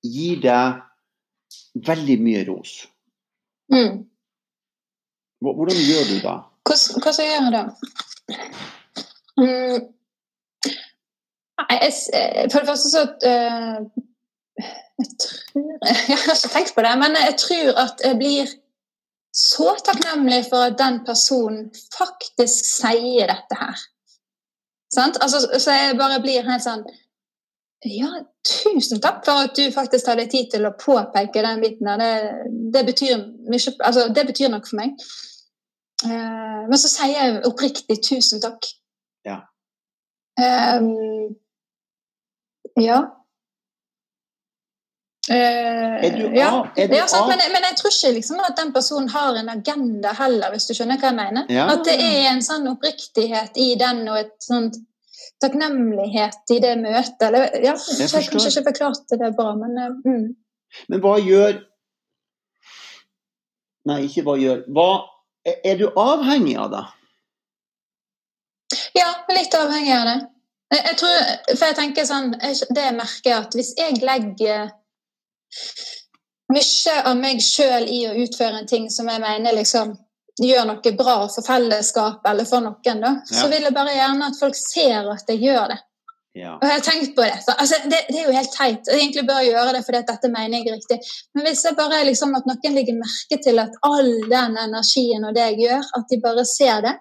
[0.04, 0.82] gir deg
[1.86, 2.74] veldig mye ros?
[3.72, 4.02] Mm.
[5.40, 6.36] Hvordan gjør du det?
[6.68, 7.62] Hva, hva gjør jeg da?
[9.40, 9.86] Mm.
[11.70, 11.92] jeg,
[12.52, 13.78] for det første så uh,
[15.00, 15.38] Jeg tror
[16.10, 18.52] Jeg har ikke tenkt på det, men jeg tror at jeg blir
[19.32, 23.88] så takknemlig for at den personen faktisk sier dette her.
[24.94, 25.20] Sant?
[25.22, 26.82] Altså, så jeg bare blir helt sånn
[27.86, 28.10] Ja,
[28.44, 32.02] tusen takk for at du faktisk tar deg tid til å påpeke den biten der.
[32.02, 34.98] Det, det, betyr mye Altså, det betyr noe for meg.
[36.04, 38.68] Uh, men så sier jeg oppriktig tusen takk.
[39.28, 39.38] Ja.
[40.40, 41.36] Um,
[42.80, 43.00] ja.
[45.30, 46.48] Uh, Er du ja.
[46.50, 46.68] av?
[46.74, 49.50] Er du ja sant, men, men jeg tror ikke liksom at den personen har en
[49.52, 51.50] agenda heller, hvis du skjønner hva jeg mener.
[51.54, 51.68] Ja.
[51.70, 54.80] At det er en sånn oppriktighet i den, og et sånt
[55.40, 57.22] takknemlighet i det møtet.
[57.28, 60.26] Eller, ja, Jeg jeg, kanskje ikke forklarte det bra, men uh, mm.
[60.90, 61.62] Men hva gjør
[63.88, 64.90] Nei, ikke hva gjør hva,
[65.64, 66.82] Er du avhengig av det?
[68.98, 70.18] Ja, litt avhengig av det.
[70.70, 71.16] Jeg, jeg tror,
[71.54, 74.70] for jeg tenker sånn, Det Det jeg merker at hvis jeg legger
[76.50, 79.92] mye av meg sjøl i å utføre en ting som jeg mener liksom
[80.40, 83.36] gjør noe bra for fellesskapet eller for noen, da, Ja.
[83.42, 85.78] så vil jeg bare gjerne at folk ser at jeg gjør det.
[86.38, 86.54] Ja.
[86.54, 87.42] Og jeg har tenkt på det.
[87.42, 88.86] Så, altså, det, det er jo helt teit.
[88.86, 90.98] Jeg egentlig bør gjøre det fordi dette mener jeg riktig.
[91.34, 95.34] Men hvis jeg bare liksom at noen legger merke til at all den energien og
[95.34, 96.94] det jeg gjør, at de bare ser det,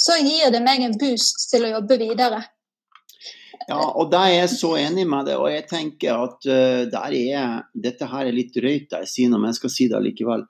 [0.00, 2.40] så gir det meg en boost til å jobbe videre.
[3.68, 7.16] Ja, og der er jeg så enig med deg, og jeg tenker at uh, der
[7.18, 10.46] er Dette her er litt drøyt, jeg sier noe, men jeg skal si det likevel.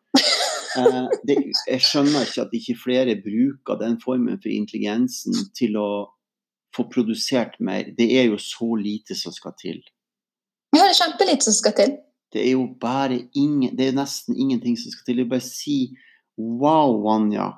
[0.78, 5.90] Uh, det, jeg skjønner ikke at ikke flere bruker den formen for intelligensen til å
[6.76, 7.90] få produsert mer.
[7.96, 9.80] Det er jo så lite som skal til.
[10.70, 11.96] Ja, det er kjempelite som skal til.
[12.30, 15.24] Det er jo bare ingen Det er nesten ingenting som skal til.
[15.24, 15.96] Er bare si
[16.38, 17.50] Wow, Vanja.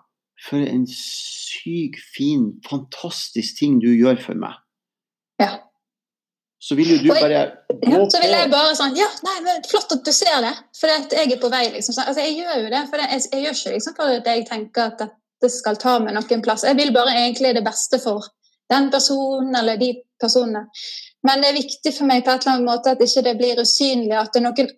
[0.43, 4.57] For en syk, fin, fantastisk ting du gjør for meg.
[6.63, 7.41] Så vil jo du bare
[7.83, 10.93] Ja, så vil jeg bare sånn Ja, nei, men flott at du ser det, for
[10.93, 11.97] jeg er på vei, liksom.
[11.99, 14.93] Altså, jeg gjør jo det, for jeg, jeg gjør ikke liksom for at jeg tenker
[14.93, 16.63] at dette skal ta meg noen plass.
[16.69, 18.31] Jeg vil bare egentlig det beste for
[18.71, 19.91] den personen eller de
[20.23, 20.69] personene.
[21.27, 23.61] Men det er viktig for meg på et eller annet måte at ikke det blir
[23.63, 24.15] usynlig.
[24.19, 24.71] at er noen,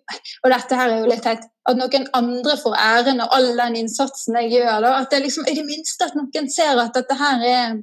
[0.43, 1.45] Og dette her er jo litt teit.
[1.65, 4.81] At noen andre får æren av all den innsatsen jeg gjør.
[4.85, 4.91] Da.
[5.01, 7.79] At det liksom, I det minste at noen ser at dette her er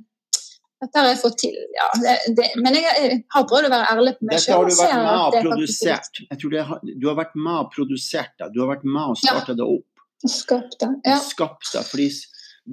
[0.83, 1.55] dette har jeg fått til.
[1.77, 4.67] Ja, det, det, men jeg, jeg har prøvd å være ærlig på meg Dette har
[4.67, 6.21] du vært med og er produsert.
[6.27, 8.49] Jeg tror det har, du har vært med og produsert det.
[8.55, 10.07] Du har vært med og starta det opp.
[10.27, 10.91] Skapt det.
[11.07, 11.19] Ja.
[11.23, 11.85] Skapt det.
[11.87, 12.09] Fordi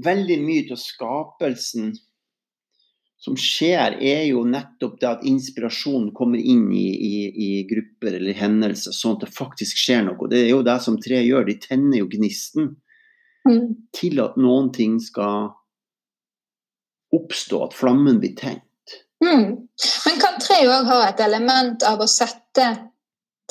[0.10, 1.94] veldig mye av skapelsen
[3.20, 8.38] som skjer, er jo nettopp det at inspirasjonen kommer inn i, i, i grupper eller
[8.38, 10.30] hendelser, sånn at det faktisk skjer noe.
[10.32, 11.50] Det er jo det som tre gjør.
[11.50, 12.78] De tenner jo gnisten
[13.48, 13.70] Mm.
[13.96, 15.54] til at noen ting skal
[17.16, 18.64] oppstå, at flammen blir tent.
[19.24, 19.68] Mm.
[20.06, 22.68] Men kan tre òg ha et element av å sette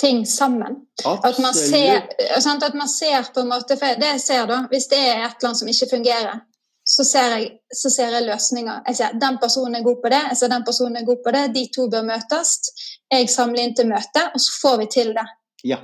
[0.01, 0.77] ting sammen?
[1.05, 2.07] At man, ser,
[2.41, 5.25] sant, at man ser på en måte for Det jeg ser, da, hvis det er
[5.27, 6.41] et eller annet som ikke fungerer,
[6.89, 8.79] så ser jeg, så ser jeg løsninger.
[8.89, 11.35] Jeg ser den personen er god på det, jeg ser den personen er god på
[11.37, 12.55] det, de to bør møtes.
[13.13, 15.27] Jeg samler inn til møte, og så får vi til det.
[15.69, 15.83] Ja.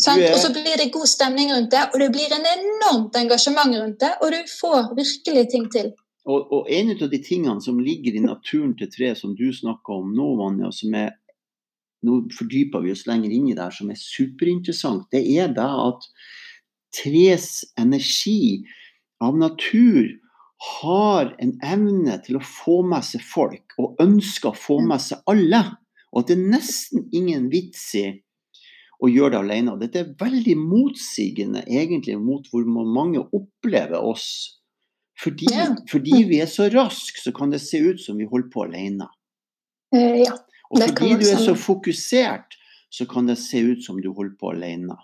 [0.00, 0.22] Sant?
[0.22, 3.76] er- Og så blir det god stemning rundt det, og det blir en enormt engasjement
[3.78, 5.92] rundt det, og du får virkelig ting til.
[6.28, 10.02] Og, og en av de tingene som ligger i naturen til tre, som du snakker
[10.02, 11.16] om nå, Vanja, som er
[12.06, 15.08] Nå fordyper vi oss lenger inn i det her, som er superinteressant.
[15.10, 16.04] Det er det at
[16.94, 18.60] tres energi
[19.18, 20.06] av natur
[20.78, 25.26] har en evne til å få med seg folk, og ønsker å få med seg
[25.26, 25.64] alle.
[26.12, 28.06] Og at det er nesten ingen vits i
[29.02, 29.76] å gjøre det alene.
[29.82, 34.57] Dette er veldig motsigende egentlig mot hvor mange opplever oss.
[35.18, 35.74] Fordi, Ja.
[35.90, 39.08] fordi vi er så raske, så kan det se ut som vi holder på alene.
[39.94, 40.36] Eh, ja.
[40.70, 42.54] Og fordi du er så fokusert,
[42.90, 44.96] så kan det se ut som du holder på alene.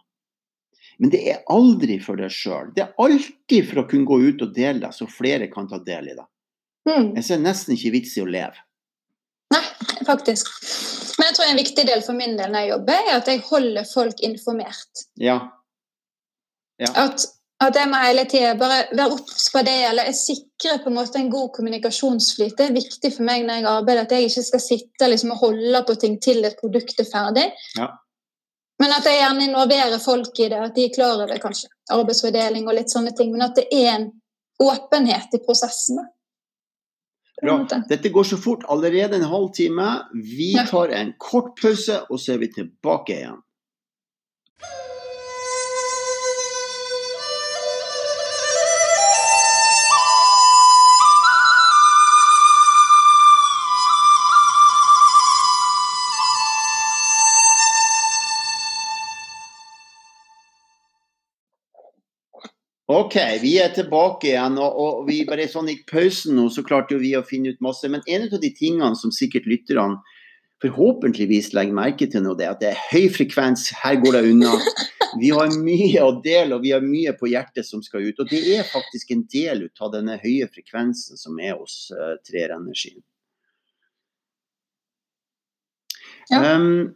[0.99, 2.71] Men det er aldri for deg sjøl.
[2.77, 5.79] Det er alltid for å kunne gå ut og dele deg, så flere kan ta
[5.83, 6.27] del i det.
[6.87, 7.15] Mm.
[7.17, 8.61] Jeg ser nesten ikke vits i å leve.
[9.55, 9.65] Nei,
[10.07, 10.51] faktisk.
[11.19, 13.43] Men jeg tror en viktig del for min del når jeg jobber, er at jeg
[13.49, 15.05] holder folk informert.
[15.21, 15.39] Ja.
[16.95, 17.27] At,
[17.69, 20.97] at jeg må hele tida bare være obs på det, eller jeg sikrer på en
[20.99, 22.57] måte en god kommunikasjonsflyt.
[22.59, 25.43] Det er viktig for meg når jeg arbeider, at jeg ikke skal sitte liksom, og
[25.45, 27.47] holde på ting til et produkt er ferdig.
[27.79, 27.91] Ja.
[28.83, 32.67] Men at jeg gjerne involverer folk i det, at de er klar over kanskje arbeidsfordeling
[32.67, 33.31] og litt sånne ting.
[33.33, 34.09] Men at det er en
[34.63, 36.03] åpenhet i prosessen.
[37.43, 37.59] Bra.
[37.91, 38.65] Dette går så fort.
[38.71, 39.89] Allerede en halv time.
[40.15, 43.41] Vi tar en kort pause, og så er vi tilbake igjen.
[62.87, 64.59] Ok, vi er tilbake igjen.
[64.61, 67.89] og, og vi bare sånn I pausen nå så klarte vi å finne ut masse.
[67.89, 70.03] Men en av de tingene som sikkert lytterne
[70.65, 73.71] forhåpentligvis legger merke til nå, det er at det er høy frekvens.
[73.81, 74.53] Her går det unna.
[75.21, 78.21] Vi har mye å dele, og vi har mye på hjertet som skal ut.
[78.21, 82.17] Og det er faktisk en del ut av denne høye frekvensen som er hos uh,
[82.27, 83.01] treerenergien.
[86.33, 86.57] Ja.
[86.57, 86.95] Um,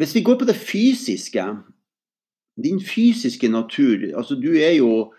[0.00, 1.44] hvis vi går på det fysiske
[2.56, 5.12] Din fysiske natur altså Du er jo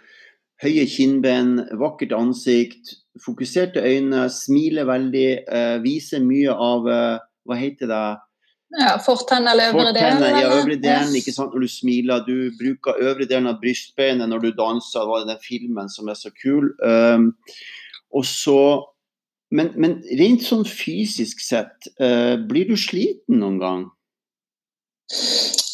[0.63, 2.95] høye kinnben, vakkert ansikt,
[3.25, 8.05] fokuserte øyne, smiler veldig, uh, viser mye av uh, Hva heter det?
[8.75, 10.25] Ja, Fortenn eller øvre delen?
[10.25, 12.25] Ja, øvre delen, ikke sant, når du smiler.
[12.25, 15.05] Du bruker øvre delen av brystbeinet når du danser.
[15.05, 16.73] Det var den filmen som er så kul.
[16.83, 17.31] Um,
[18.11, 18.59] og så
[19.55, 23.85] men, men, rent sånn fysisk sett, uh, blir du sliten noen gang?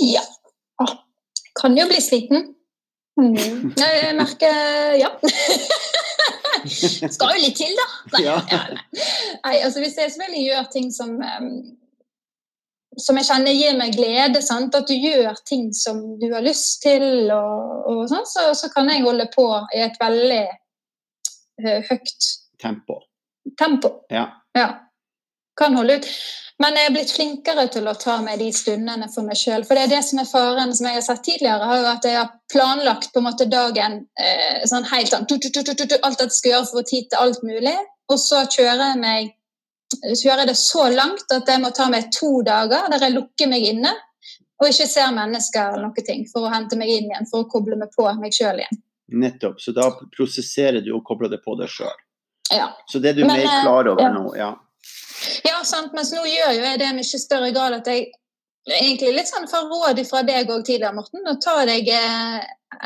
[0.04, 0.22] Ja.
[1.64, 2.50] Kan jo bli sliten.
[3.20, 3.74] Mm.
[3.78, 5.14] Jeg merker ja.
[6.66, 7.88] Skal jo litt til, da.
[8.16, 8.36] Nei, ja.
[9.44, 11.16] Nei, altså hvis jeg selvfølgelig gjør ting som
[13.02, 14.76] som jeg kjenner gir meg glede, sant?
[14.78, 18.90] at du gjør ting som du har lyst til, og, og sånn, så, så, kan
[18.92, 20.44] jeg holde på i et veldig
[21.64, 22.28] uh, høyt
[22.62, 23.00] tempo.
[23.60, 23.96] tempo.
[24.14, 24.28] Ja.
[24.58, 24.70] ja.
[25.60, 26.08] Kan holde ut.
[26.62, 29.66] Men jeg er blitt flinkere til å ta meg de stundene for meg sjøl.
[29.68, 32.06] For det er det som er faren, som jeg har sett tidligere, har jo at
[32.08, 36.68] jeg har planlagt på en måte dagen eh, sånn helt sånn Alt jeg skal gjøre
[36.70, 37.76] for å få tid til alt mulig.
[38.14, 39.34] Og så kjører jeg meg
[39.94, 43.66] kjører det så langt at jeg må ta meg to dager der jeg lukker meg
[43.74, 43.92] inne
[44.62, 47.50] og ikke ser mennesker eller noe ting for å hente meg inn igjen, for å
[47.52, 48.82] koble meg på meg sjøl igjen.
[49.20, 49.60] Nettopp.
[49.60, 51.98] Så da prosesserer du og kobler det på deg sjøl.
[52.54, 52.70] Ja.
[52.88, 54.12] Så det er du Men, mer klar over ja.
[54.14, 54.54] nå, ja.
[55.48, 55.94] Ja, sant.
[55.96, 58.12] Mens nå gjør jo jeg det mye større grad at jeg
[58.80, 61.24] egentlig litt sånn får råd fra deg òg tidligere, Morten.
[61.28, 62.44] Og ta deg eh,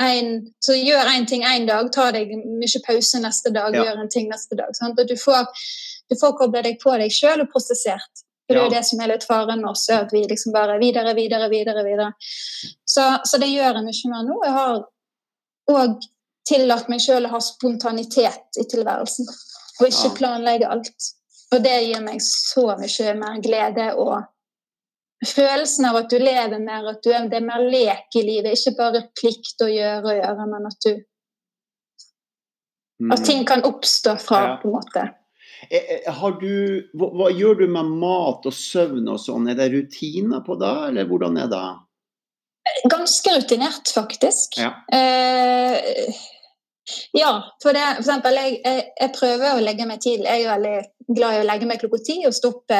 [0.08, 0.32] en,
[0.64, 3.86] så gjør én ting én dag, ta deg mye pause neste dag, ja.
[3.86, 4.74] gjør en ting neste dag.
[4.78, 5.00] Sant?
[5.00, 5.46] Og du får
[6.08, 8.24] du får koble deg på deg sjøl og prosessert.
[8.48, 11.12] For Det er jo det som er litt faren også, at vi liksom bare videre,
[11.18, 11.84] videre, videre.
[11.84, 12.14] videre.
[12.88, 14.38] Så, så det gjør jeg mye mer nå.
[14.46, 14.78] Jeg har
[15.74, 16.08] òg
[16.48, 19.28] tillatt meg sjøl å ha spontanitet i tilværelsen.
[19.82, 21.10] Og ikke planlegge alt.
[21.56, 24.18] Og det gir meg så mye mer glede og
[25.26, 28.58] følelsen av at du lever mer, at du er, det er mer lek i livet.
[28.58, 30.92] Ikke bare plikt å gjøre og gjøre, men at du
[33.12, 33.26] At mm.
[33.26, 35.04] ting kan oppstå fra, på en måte.
[35.70, 36.54] Eh, eh, har du,
[36.98, 39.50] hva, hva, gjør du med mat og søvn og sånn?
[39.52, 41.66] Er det rutiner på det, eller hvordan er det?
[42.90, 44.58] Ganske rutinert, faktisk.
[44.58, 44.74] Ja.
[44.94, 46.10] Eh,
[47.14, 47.32] ja,
[47.64, 50.28] for, det, for eksempel, jeg, jeg, jeg, prøver å legge meg tidlig.
[50.30, 50.76] Jeg er veldig
[51.08, 52.74] glad i å legge meg klokka ti og stå opp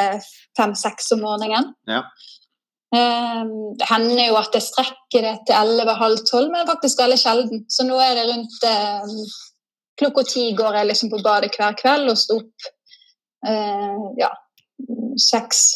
[0.58, 1.72] fem-seks om morgenen.
[1.88, 2.02] Ja.
[2.88, 7.64] Um, det hender jo at jeg strekker det til elleve-halv tolv, men faktisk veldig sjelden.
[7.68, 9.18] Så nå er det rundt um,
[10.00, 12.70] klokka ti går jeg liksom på badet hver kveld og står opp
[13.50, 14.30] uh, ja,
[15.20, 15.66] seks,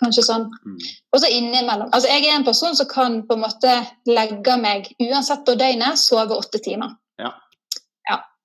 [0.00, 0.46] kanskje sånn.
[0.64, 0.78] Mm.
[1.12, 1.90] Og så innimellom.
[1.92, 3.74] Altså jeg er en person som kan på en måte
[4.08, 6.96] legge meg, uansett på døgnet, sove åtte timer.
[7.20, 7.34] Ja.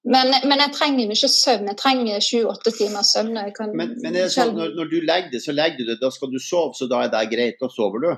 [0.03, 0.11] Ja.
[0.11, 1.69] Men, men, jeg trenger ikke søvn.
[1.71, 3.39] Jeg trenger sju-åtte timers søvn.
[3.55, 5.97] Kan, men, men er det sånn, når, når, du legger det, så legger du det,
[6.01, 7.59] da skal du sove, så da er det greit.
[7.61, 8.09] Da sover du.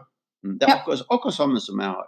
[0.46, 2.08] Mm, det er akkurat, akkurat samme som jeg har.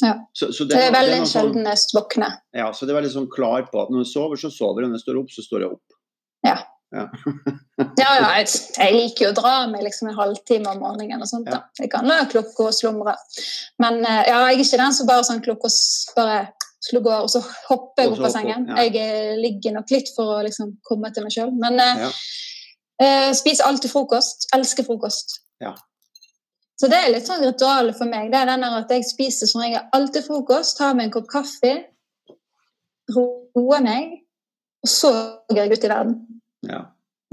[0.00, 0.14] Ja.
[0.32, 2.36] Så, så det, det, er veldig det er sånn- sjelden jeg våkner.
[2.56, 4.92] Ja, så det er veldig sånn klar på at når jeg sover, så sover jeg.
[4.92, 5.98] Når jeg står opp, så står jeg opp.
[6.46, 6.60] Ja.
[6.90, 7.04] Ja,
[8.00, 11.22] ja, ja jeg, jeg, liker jo å dra meg liksom en halvtime om morgenen.
[11.22, 11.62] og sånt da.
[11.78, 13.14] Jeg kan la klokka slumre.
[13.82, 15.70] Men eh, ja, jeg er ikke den som bare sånn klokka
[16.16, 16.40] bare
[16.80, 18.66] slo gå, og så hopper jeg opp av sengen.
[18.70, 18.86] Ja.
[18.86, 21.52] Jeg eh, ligger nok litt for å liksom komme til meg sjøl.
[21.60, 22.10] Men eh, ja.
[23.04, 24.48] eh, spiser alltid frokost.
[24.56, 25.40] Elsker frokost.
[25.62, 25.74] Ja.
[26.80, 28.30] Så det er litt sånn ritualet for meg.
[28.32, 31.74] Det er den at jeg spiser som regel alltid frokost, tar meg en kopp kaffe,
[33.12, 34.14] roer meg,
[34.80, 35.10] og så
[35.50, 36.16] går jeg ut i verden.
[36.64, 36.80] Ja.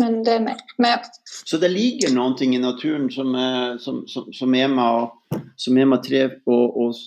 [0.01, 0.59] Men det er meg.
[0.77, 1.31] Men, ja.
[1.47, 5.15] Så det ligger noen ting i naturen som, er, som, som, som er med,
[5.57, 6.99] som er med tre og, og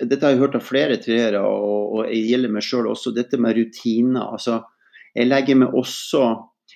[0.00, 3.14] dette har jeg hørt av flere treere, og, og jeg gjelder meg sjøl også.
[3.16, 4.32] Dette med rutiner.
[4.36, 4.60] Altså,
[5.16, 6.26] jeg legger meg også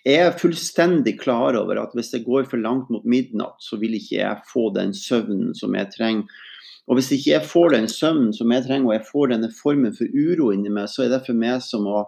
[0.06, 3.98] jeg er fullstendig klar over at hvis jeg går for langt mot midnatt, så vil
[3.98, 6.46] ikke jeg få den søvnen som jeg trenger.
[6.88, 9.92] Og hvis ikke jeg får den søvnen som jeg trenger, og jeg får denne formen
[9.94, 12.06] for uro inni meg, så er det for meg som å,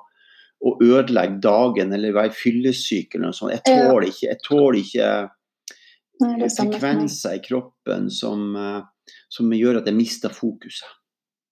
[0.62, 3.54] å ødelegge dagen eller være fyllesyk eller noe sånt.
[3.58, 5.12] Jeg tåler ikke, jeg tåler ikke
[6.22, 8.80] Nei, frekvenser i kroppen som, eh,
[9.32, 10.88] som gjør at jeg mister fokuset.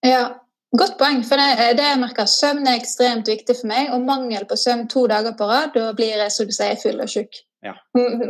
[0.07, 0.29] Ja,
[0.71, 1.25] Godt poeng.
[1.27, 3.89] for det, det jeg merker Søvn er ekstremt viktig for meg.
[3.91, 7.01] Og mangel på søvn to dager på rad, da blir jeg som du sier, full
[7.03, 7.41] og tjukk.
[7.67, 7.73] Ja.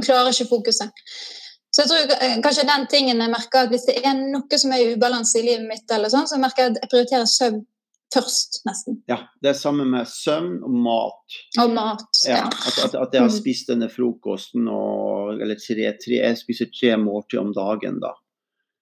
[0.01, 0.89] Klarer ikke fokuset.
[1.71, 4.73] Så jeg tror eh, kanskje den tingen jeg merker at Hvis det er noe som
[4.73, 7.61] er ubalanse i livet mitt, eller sånn, så merker jeg at jeg prioriterer søvn
[8.11, 8.97] først, nesten.
[9.13, 11.37] Ja, det er samme med søvn og mat.
[11.61, 12.09] Og mat.
[12.25, 12.41] Ja.
[12.41, 13.37] Ja, at, at, at jeg har Mm.
[13.37, 18.17] spist denne frokosten og Eller tre, tre, jeg spiser tre måltid om dagen, da.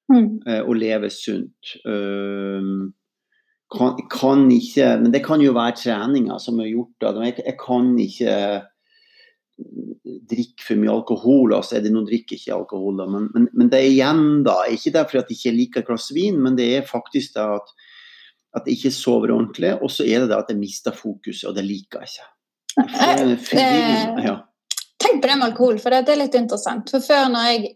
[0.09, 0.41] Mm.
[0.47, 1.75] eh, og leve sunt.
[1.85, 2.95] Um,
[3.69, 6.95] kan, kan ikke Men det kan jo være treninga som er gjort.
[7.05, 7.13] Da.
[7.27, 8.37] Jeg, jeg kan ikke
[10.29, 11.55] drikke for mye alkohol.
[11.57, 14.61] altså er det Nå drikker ikke alkohol, da, men, men, men det er igjen da,
[14.71, 17.73] ikke derfor at jeg ikke liker et glass vin, men det er faktisk det at,
[18.57, 21.57] at jeg ikke sover ordentlig, og så er det det at jeg mister fokuset, og
[21.59, 22.29] det liker jeg ikke.
[22.79, 24.37] Eh, For frivillig- eh, ja.
[24.99, 26.89] Tenk på det med alkohol, for det er litt interessant.
[26.91, 27.69] For før når jeg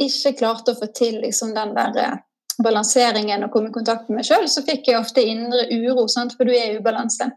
[0.00, 2.18] ikke klarte å få til liksom, den der eh,
[2.64, 6.36] balanseringen og komme i kontakt med meg sjøl, så fikk jeg ofte indre uro, sant?
[6.36, 7.30] for du er i ubalanse.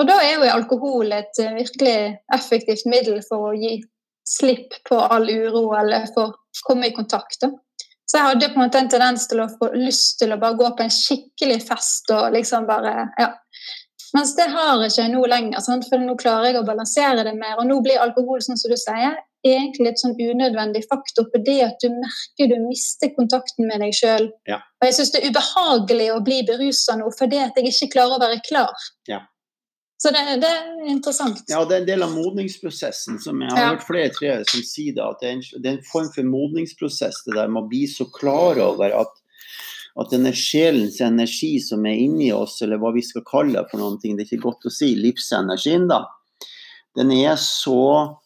[0.00, 1.96] Og da er jo alkohol et eh, virkelig
[2.34, 3.78] effektivt middel for å gi
[4.30, 7.40] slipp på all uro, eller for å komme i kontakt.
[7.42, 7.50] Da.
[8.06, 10.58] Så jeg hadde på en måte en tendens til å få lyst til å bare
[10.58, 13.28] gå på en skikkelig fest og liksom bare ja,
[14.16, 15.86] mens det har ikke jeg nå lenger, sant?
[15.86, 17.58] for nå klarer jeg å balansere det mer.
[17.60, 19.14] Og nå blir alkohol, sånn som du sier,
[19.46, 23.94] egentlig et sånn unødvendig faktor på det at du merker du mister kontakten med deg
[23.96, 24.30] sjøl.
[24.48, 24.58] Ja.
[24.80, 28.18] Og jeg syns det er ubehagelig å bli berusa nå fordi at jeg ikke klarer
[28.18, 28.74] å være klar.
[29.08, 29.22] Ja.
[30.00, 31.42] Så det, det er interessant.
[31.52, 33.18] Ja, det er en del av modningsprosessen.
[33.20, 33.70] som Jeg har Ja.
[33.74, 36.24] hørt flere treere som sier det, at det er, en, det er en form for
[36.24, 37.24] modningsprosess.
[37.26, 39.12] Det der med å bli så klar over at,
[40.00, 43.82] at denne sjelens energi som er inni oss, eller hva vi skal kalle det for
[43.82, 46.06] noen ting, det er ikke godt å si, livsenergien, da,
[46.96, 48.16] den er så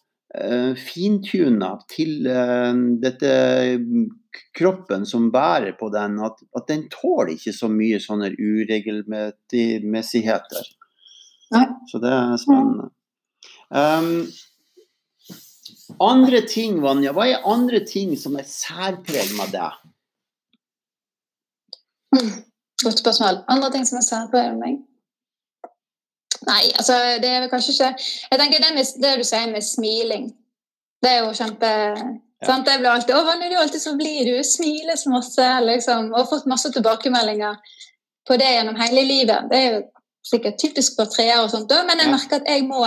[0.79, 3.33] fintuna til eh, dette
[4.59, 10.65] kroppen som bærer på den, at, at den tåler ikke så mye sånne uregelmessigheter.
[11.91, 12.87] Så det er spennende.
[13.75, 14.27] Um,
[16.03, 17.13] andre ting, Vanja.
[17.15, 19.73] Hva er andre ting som er særpreg med deg?
[22.15, 22.45] Mm,
[22.85, 23.45] Godt spørsmål.
[23.49, 24.83] Andre ting som er særpreget meg?
[26.49, 27.91] Nei, altså det er vel kanskje ikke
[28.31, 30.29] Jeg tenker det, med, det du sier med smiling,
[31.05, 31.71] det er jo kjempe
[32.45, 32.69] sant?
[32.69, 36.13] Jeg blir alltid 'Å, du er alltid så blid, du smiler så masse', liksom.
[36.13, 37.57] Og har fått masse tilbakemeldinger
[38.29, 39.49] på det gjennom hele livet.
[39.51, 39.83] Det er jo
[40.25, 42.13] sikkert typisk for treer og sånt, men jeg Ja.
[42.17, 42.85] merker at jeg må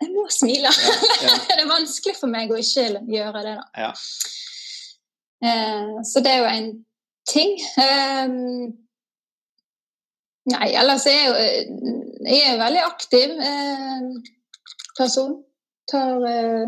[0.00, 0.70] jeg må smile.
[0.70, 0.94] Ja,
[1.26, 1.34] ja.
[1.56, 3.64] det er vanskelig for meg å ikke gjøre det, da.
[3.76, 3.92] Ja.
[5.42, 6.68] Eh, så det er jo en
[7.26, 7.58] ting.
[7.78, 8.87] Um,
[10.52, 11.94] nei, ellers er jeg jo
[12.28, 14.06] Jeg er jo veldig aktiv eh,
[14.98, 15.36] person.
[15.88, 16.64] Tar eh,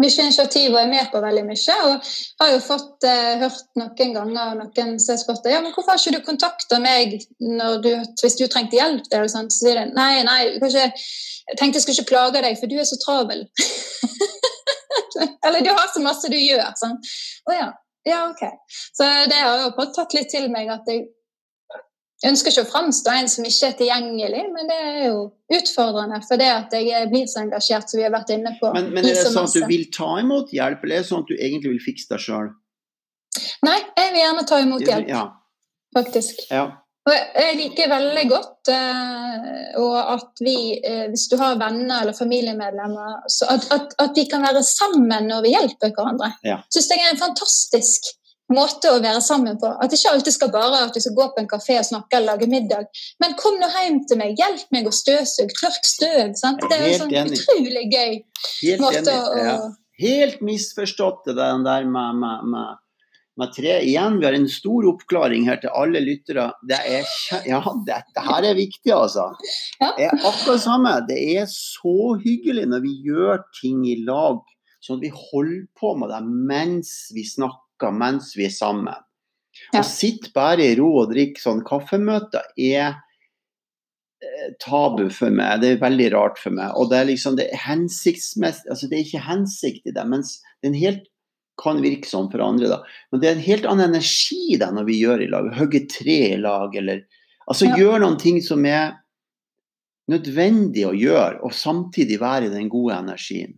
[0.00, 1.76] mye initiativ og er med på veldig mye.
[1.88, 5.92] Og har jo fått eh, hørt noen ganger noen som har spurt ja, men hvorfor
[5.92, 7.90] har ikke du kontakta meg du,
[8.22, 9.04] hvis du trengte hjelp.
[9.12, 9.32] Der, og?
[9.34, 10.88] Så sier de nei, nei, kanskje,
[11.50, 13.46] jeg tenkte jeg skulle ikke plage deg, for du er så travel.
[15.46, 16.70] Eller du har så masse du gjør.
[16.78, 16.96] Sånn.
[17.50, 17.72] Å ja.
[18.04, 18.40] Ja, OK.
[18.96, 21.04] Så det har på en tatt litt til meg at jeg
[22.30, 25.22] ønsker ikke å framstå en som ikke er tilgjengelig, men det er jo
[25.58, 28.70] utfordrende for det at jeg blir så engasjert som vi har vært inne på.
[28.76, 31.24] Men, men er det sånn at du vil ta imot hjelp, eller er det sånn
[31.26, 32.52] at du egentlig vil fikse deg sjøl?
[33.66, 35.24] Nei, jeg vil gjerne ta imot hjelp, Ja.
[35.96, 36.46] faktisk.
[36.50, 36.68] ja.
[37.02, 42.02] Og jeg- jeg liker veldig godt eh, og at vi, eh, hvis du har venner
[42.02, 46.28] eller familiemedlemmer, så at, at, at vi kan være sammen når vi hjelper hverandre.
[46.44, 46.60] Ja.
[46.70, 48.06] Syns jeg er en fantastisk
[48.52, 49.68] måte å være sammen på.
[49.80, 52.18] At det ikke alltid skal bare at vi skal gå på en kafé og snakke
[52.18, 52.88] eller lage middag.
[53.22, 56.34] Men kom nå hjem til meg, hjelp meg å støvsuge, tørk støv.
[56.40, 56.62] Sant?
[56.64, 57.38] Er Det er en sånn enig.
[57.38, 58.12] utrolig gøy
[58.62, 59.14] Helt måte enig.
[59.14, 59.58] å Ja.
[60.02, 62.78] Helt misforstått det der med, med, med,
[63.38, 63.74] med tre.
[63.86, 66.48] Igjen, vi har en stor oppklaring her til alle lyttere.
[66.66, 67.04] Det er,
[67.46, 69.28] ja, dette her er viktig, altså.
[69.80, 69.92] Ja.
[69.96, 70.96] Det er akkurat samme.
[71.06, 74.40] Det er så hyggelig når vi gjør ting i lag,
[74.82, 77.60] sånn at vi holder på med det mens vi snakker,
[77.90, 78.94] mens vi er sammen.
[79.72, 79.80] Ja.
[79.80, 82.94] Å sitte bare i ro og drikke sånn kaffemøter er
[84.22, 85.60] eh, tabu for meg.
[85.60, 86.72] Det er veldig rart for meg.
[86.78, 90.38] Og det er liksom det er hensiktsmessig Altså, det er ikke hensikt i det, mens
[90.60, 91.08] det er en helt
[91.60, 92.78] kan virke sånn for andre, da.
[93.12, 95.50] Men det er en helt annen energi da når vi gjør i lag.
[95.58, 97.04] Hogge tre i lag, eller
[97.50, 97.76] Altså Ja.
[97.76, 98.98] gjør noen ting som er
[100.08, 103.56] nødvendig å gjøre, og samtidig være i den gode energien.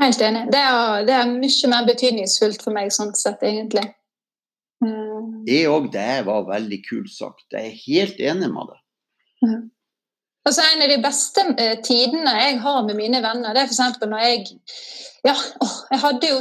[0.00, 0.46] Helt enig.
[0.52, 3.84] Det er, det er mye mer betydningsfullt for meg sånn sett, egentlig.
[4.82, 5.42] Mm.
[5.46, 7.44] Det òg, det var veldig kult sagt.
[7.52, 8.80] Jeg er helt enig med det.
[10.46, 14.00] Altså En av de beste eh, tidene jeg har med mine venner, det er f.eks.
[14.02, 14.58] når jeg
[15.28, 16.40] Ja, åh, jeg hadde jo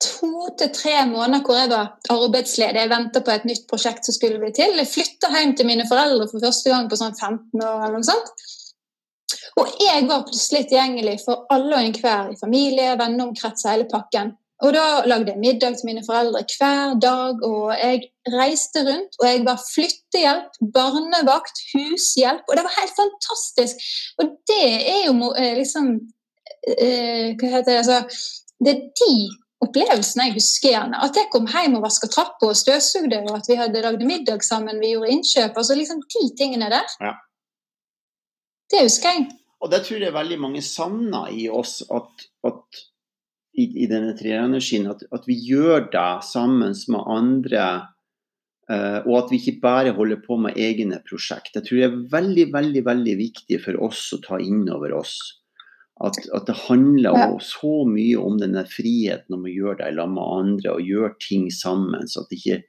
[0.00, 2.80] to til tre måneder hvor jeg var arbeidsledig.
[2.80, 4.78] Jeg venta på et nytt prosjekt som skulle bli til.
[4.80, 7.84] Jeg flytta hjem til mine foreldre for første gang på sånn 15 år.
[7.84, 8.32] eller noe sånt.
[9.58, 14.36] Og jeg var plutselig tilgjengelig for alle og enhver i familie, venneomkrets og hele pakken.
[14.60, 18.02] Og da lagde jeg middag til mine foreldre hver dag, og jeg
[18.34, 19.16] reiste rundt.
[19.20, 23.86] Og jeg var flyttehjelp, barnevakt, hushjelp, og det var helt fantastisk.
[24.20, 25.94] Og det er jo eh, liksom
[26.76, 27.78] eh, Hva heter det?
[27.80, 28.02] Altså,
[28.60, 29.14] det er de
[29.64, 31.00] opplevelsene jeg husker gjerne.
[31.08, 34.44] At jeg kom hjem og vaska trappa og støvsugde, og at vi hadde lagd middag
[34.44, 35.56] sammen, vi gjorde innkjøp.
[35.56, 36.96] altså liksom De tingene der.
[37.00, 37.16] Ja.
[38.70, 39.30] Det husker jeg.
[39.60, 42.82] Og det tror jeg veldig mange savner i oss, at, at
[43.58, 47.66] i, i, denne treenergien, at, at vi gjør det sammen med andre.
[48.70, 51.56] Uh, og at vi ikke bare holder på med egne prosjekt.
[51.58, 55.16] Jeg tror det er veldig veldig, veldig viktig for oss å ta inn over oss.
[56.00, 57.30] At, at det handler ja.
[57.44, 61.50] så mye om denne friheten om å gjøre det sammen med andre og gjøre ting
[61.52, 62.08] sammen.
[62.08, 62.62] så at det ikke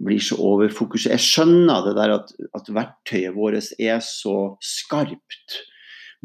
[0.00, 1.14] blir så overfokusert.
[1.14, 5.60] Jeg skjønner det der at, at verktøyet vårt er så skarpt.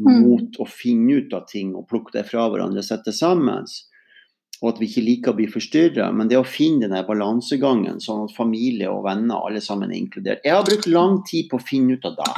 [0.04, 3.68] Mot å finne ut av ting og plukke det fra hverandre og sette sammen.
[4.62, 6.08] Og at vi ikke liker å bli forstyrra.
[6.16, 10.44] Men det å finne denne balansegangen, sånn at familie og venner alle sammen er inkludert
[10.44, 12.34] Jeg har brukt lang tid på å finne ut av det.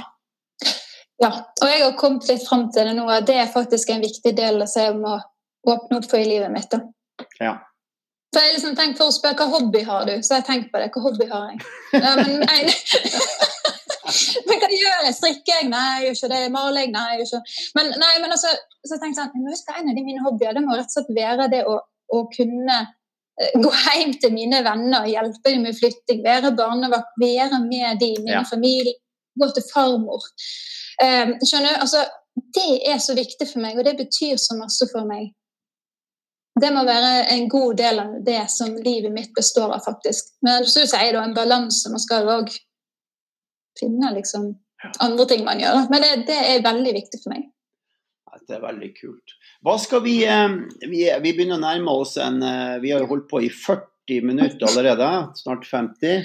[1.19, 4.05] Ja, og jeg har kommet litt fram til det nå, at det er faktisk en
[4.05, 5.17] viktig del som jeg må
[5.67, 6.71] åpne opp for i livet mitt.
[6.71, 6.85] da.
[7.43, 7.57] Ja.
[8.35, 10.83] For jeg liksom tenkt For å spørre hva hobby har du, så jeg tenker på
[10.83, 10.91] det.
[10.95, 11.63] Hva hobby har jeg?
[11.97, 12.45] Ja, men,
[14.69, 15.17] men gjør jeg?
[15.17, 15.71] Strikker jeg?
[15.73, 16.43] Nei, jeg gjør ikke det.
[16.55, 16.93] Maler?
[16.93, 18.53] Nei, jeg gjør ikke Men, nei, men altså,
[18.85, 21.11] så tenkte jeg sånn, husk en av de mine hobbyer det må rett og slett
[21.17, 21.79] være det å,
[22.15, 27.63] å kunne eh, gå hjem til mine venner, hjelpe dem med flytting, være barnevakt, være
[27.65, 28.45] med de, min ja.
[28.49, 28.97] familie,
[29.39, 30.25] gå til farmor.
[30.99, 31.83] Um, skjønner du?
[31.87, 32.05] Altså,
[32.55, 35.31] det er så viktig for meg, og det betyr så masse for meg.
[36.59, 40.33] Det må være en god del av det som livet mitt består av, faktisk.
[40.43, 41.91] Men så sier da en balanse.
[41.93, 42.51] Man skal òg
[43.79, 44.53] finne liksom
[45.03, 45.87] andre ting man gjør.
[45.93, 47.49] Men det, det, er veldig viktig for meg.
[48.49, 49.35] Det er veldig kult.
[49.67, 50.55] Hva skal vi, eh,
[50.87, 54.25] vi, vi begynner å nærme oss en eh, Vi har jo holdt på i 40
[54.25, 56.23] minutter allerede, snart 50.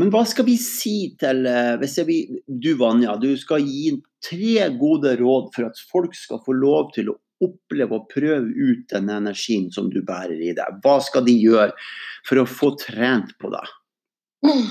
[0.00, 4.66] Men hva skal vi si til eh, hvis jeg, Du Vanja, du skal gi tre
[4.80, 9.10] gode råd for at folk skal få lov til å oppleve og prøve ut den
[9.12, 10.80] energien som du bærer i deg.
[10.84, 11.72] Hva skal de gjøre
[12.26, 13.74] for å få trent på deg?
[14.46, 14.70] Mm.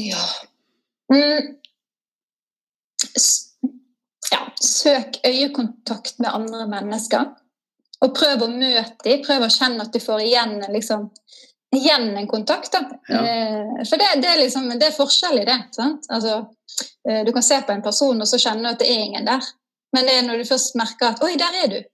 [0.00, 0.24] Ja,
[1.12, 1.56] Mm.
[4.30, 7.30] Ja, søk øyekontakt med andre mennesker.
[8.00, 9.24] Og prøv å møte dem.
[9.24, 11.08] Prøv å kjenne at du får igjen, liksom,
[11.76, 12.76] igjen en kontakt.
[13.08, 13.20] Ja.
[13.20, 15.58] Eh, for det, det, er liksom, det, er forskjell i det.
[15.82, 16.38] Altså,
[17.08, 19.50] eh, du kan se på en person og så kjenne at det er ingen der.
[19.94, 21.84] Men det er når du først merker at 'oi, der er du'.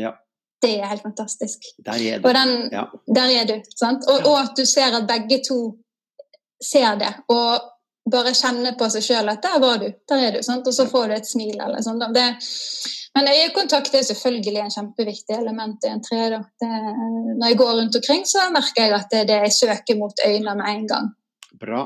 [0.00, 0.16] Ja.
[0.62, 1.64] Det er helt fantastisk.
[1.84, 2.28] Der er du.
[2.28, 2.84] Den, ja.
[3.18, 3.54] er du
[3.86, 5.58] og, og, at du ser at begge to
[6.62, 7.12] ser det.
[7.28, 7.60] Og
[8.10, 10.42] bare kjenne på seg sjøl at 'der var du', der er du.
[10.42, 10.66] Sant?
[10.66, 12.02] Og så får du et smil eller sånn.
[12.14, 12.26] Det,
[13.14, 16.28] men øyekontakt er selvfølgelig en kjempeviktig element i en tre.
[16.60, 16.70] Det,
[17.38, 20.24] når jeg går rundt omkring, så merker jeg at det er det jeg søker mot
[20.26, 21.10] øynene med en gang.
[21.60, 21.82] Bra.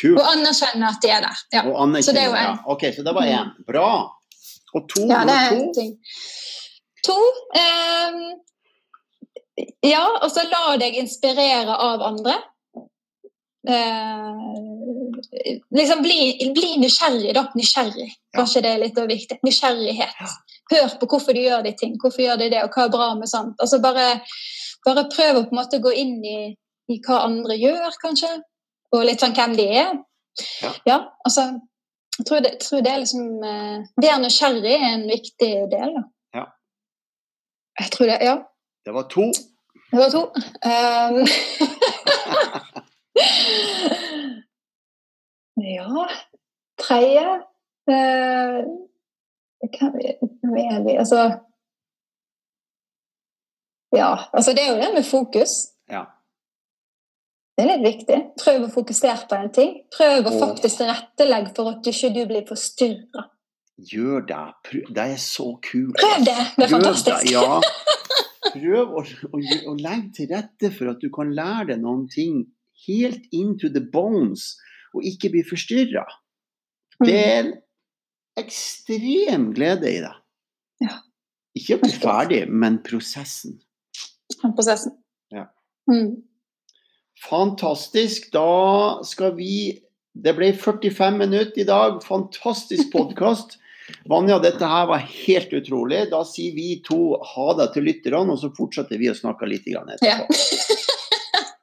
[0.00, 0.20] Kult.
[0.20, 1.38] Og anerkjenne at de er der.
[1.52, 1.62] Ja.
[2.02, 2.50] Så det er jo en.
[2.50, 2.56] Ja.
[2.66, 3.48] Ok, så det var én.
[3.56, 3.64] Mm.
[3.66, 3.88] Bra.
[4.74, 5.00] Og to?
[5.08, 5.72] Ja, det er to.
[5.80, 5.96] Ting.
[7.08, 7.18] To
[7.62, 8.20] um,
[9.82, 12.36] Ja, og så la deg inspirere av andre.
[13.68, 14.34] Eh,
[15.70, 17.44] liksom bli, bli, nysgjerrig, da.
[17.54, 18.12] Nysgjerrig.
[18.36, 19.38] Kanskje det er litt viktig.
[19.44, 20.36] Nysgjerrighet.
[20.72, 21.96] Hør på hvorfor du gjør de ting.
[22.00, 23.56] Hvorfor gjør de det, og hva er bra med sånt.
[23.60, 24.06] Altså bare,
[24.86, 26.38] bare prøv å på en måte gå inn i,
[26.88, 28.30] i, hva andre gjør, kanskje.
[28.96, 29.98] Og litt sånn hvem de er.
[30.62, 31.50] Ja, ja altså
[32.18, 35.50] jeg tror, det, jeg tror det er liksom uh, Det er nysgjerrig er en viktig
[35.70, 36.02] del, da.
[36.34, 36.44] Ja.
[37.82, 38.36] Jeg tror det, ja.
[38.86, 39.28] Det var to.
[39.92, 40.24] Det var to.
[40.66, 41.20] Um,
[45.58, 46.06] ja
[46.78, 47.24] Tredje
[47.90, 48.58] eh,
[49.74, 51.22] Hva er vi Altså
[53.96, 55.52] Ja, altså det er jo det med fokus.
[55.88, 56.02] Ja.
[57.56, 58.18] Det er litt viktig.
[58.38, 59.70] Prøv å fokusere på en ting.
[59.96, 63.24] Prøv å faktisk tilrettelegge for at du ikke blir forstyrra.
[63.78, 64.44] Gjør det.
[64.90, 65.96] Det er så kult.
[65.96, 66.36] Prøv det.
[66.56, 67.24] Det er fantastisk.
[67.24, 67.58] Det, ja.
[68.58, 69.40] Prøv å, å,
[69.70, 72.44] å, legge til rette for at du kan lære deg noen ting
[72.86, 74.52] helt into the bones
[74.94, 76.04] og ikke bli forstyrra.
[77.04, 77.52] Det er en
[78.38, 80.14] ekstrem glede i det.
[80.82, 81.00] Ja.
[81.58, 83.58] Ikke å bli ferdig, men prosessen.
[84.42, 84.94] Prosessen.
[85.34, 85.48] Ja.
[85.90, 86.22] Mm.
[87.28, 88.30] Fantastisk.
[88.34, 89.84] Da skal vi
[90.18, 92.00] Det ble 45 minutter i dag.
[92.02, 93.58] Fantastisk podkast.
[94.10, 96.10] Vanja, dette her var helt utrolig.
[96.10, 99.68] Da sier vi to ha det til lytterne, og så fortsetter vi å snakke litt
[99.68, 100.08] etterpå.
[100.08, 100.26] Ja.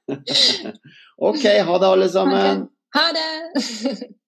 [1.22, 2.62] OK, ha det alle sammen.
[2.62, 2.68] Okay.
[2.96, 4.08] Ha det.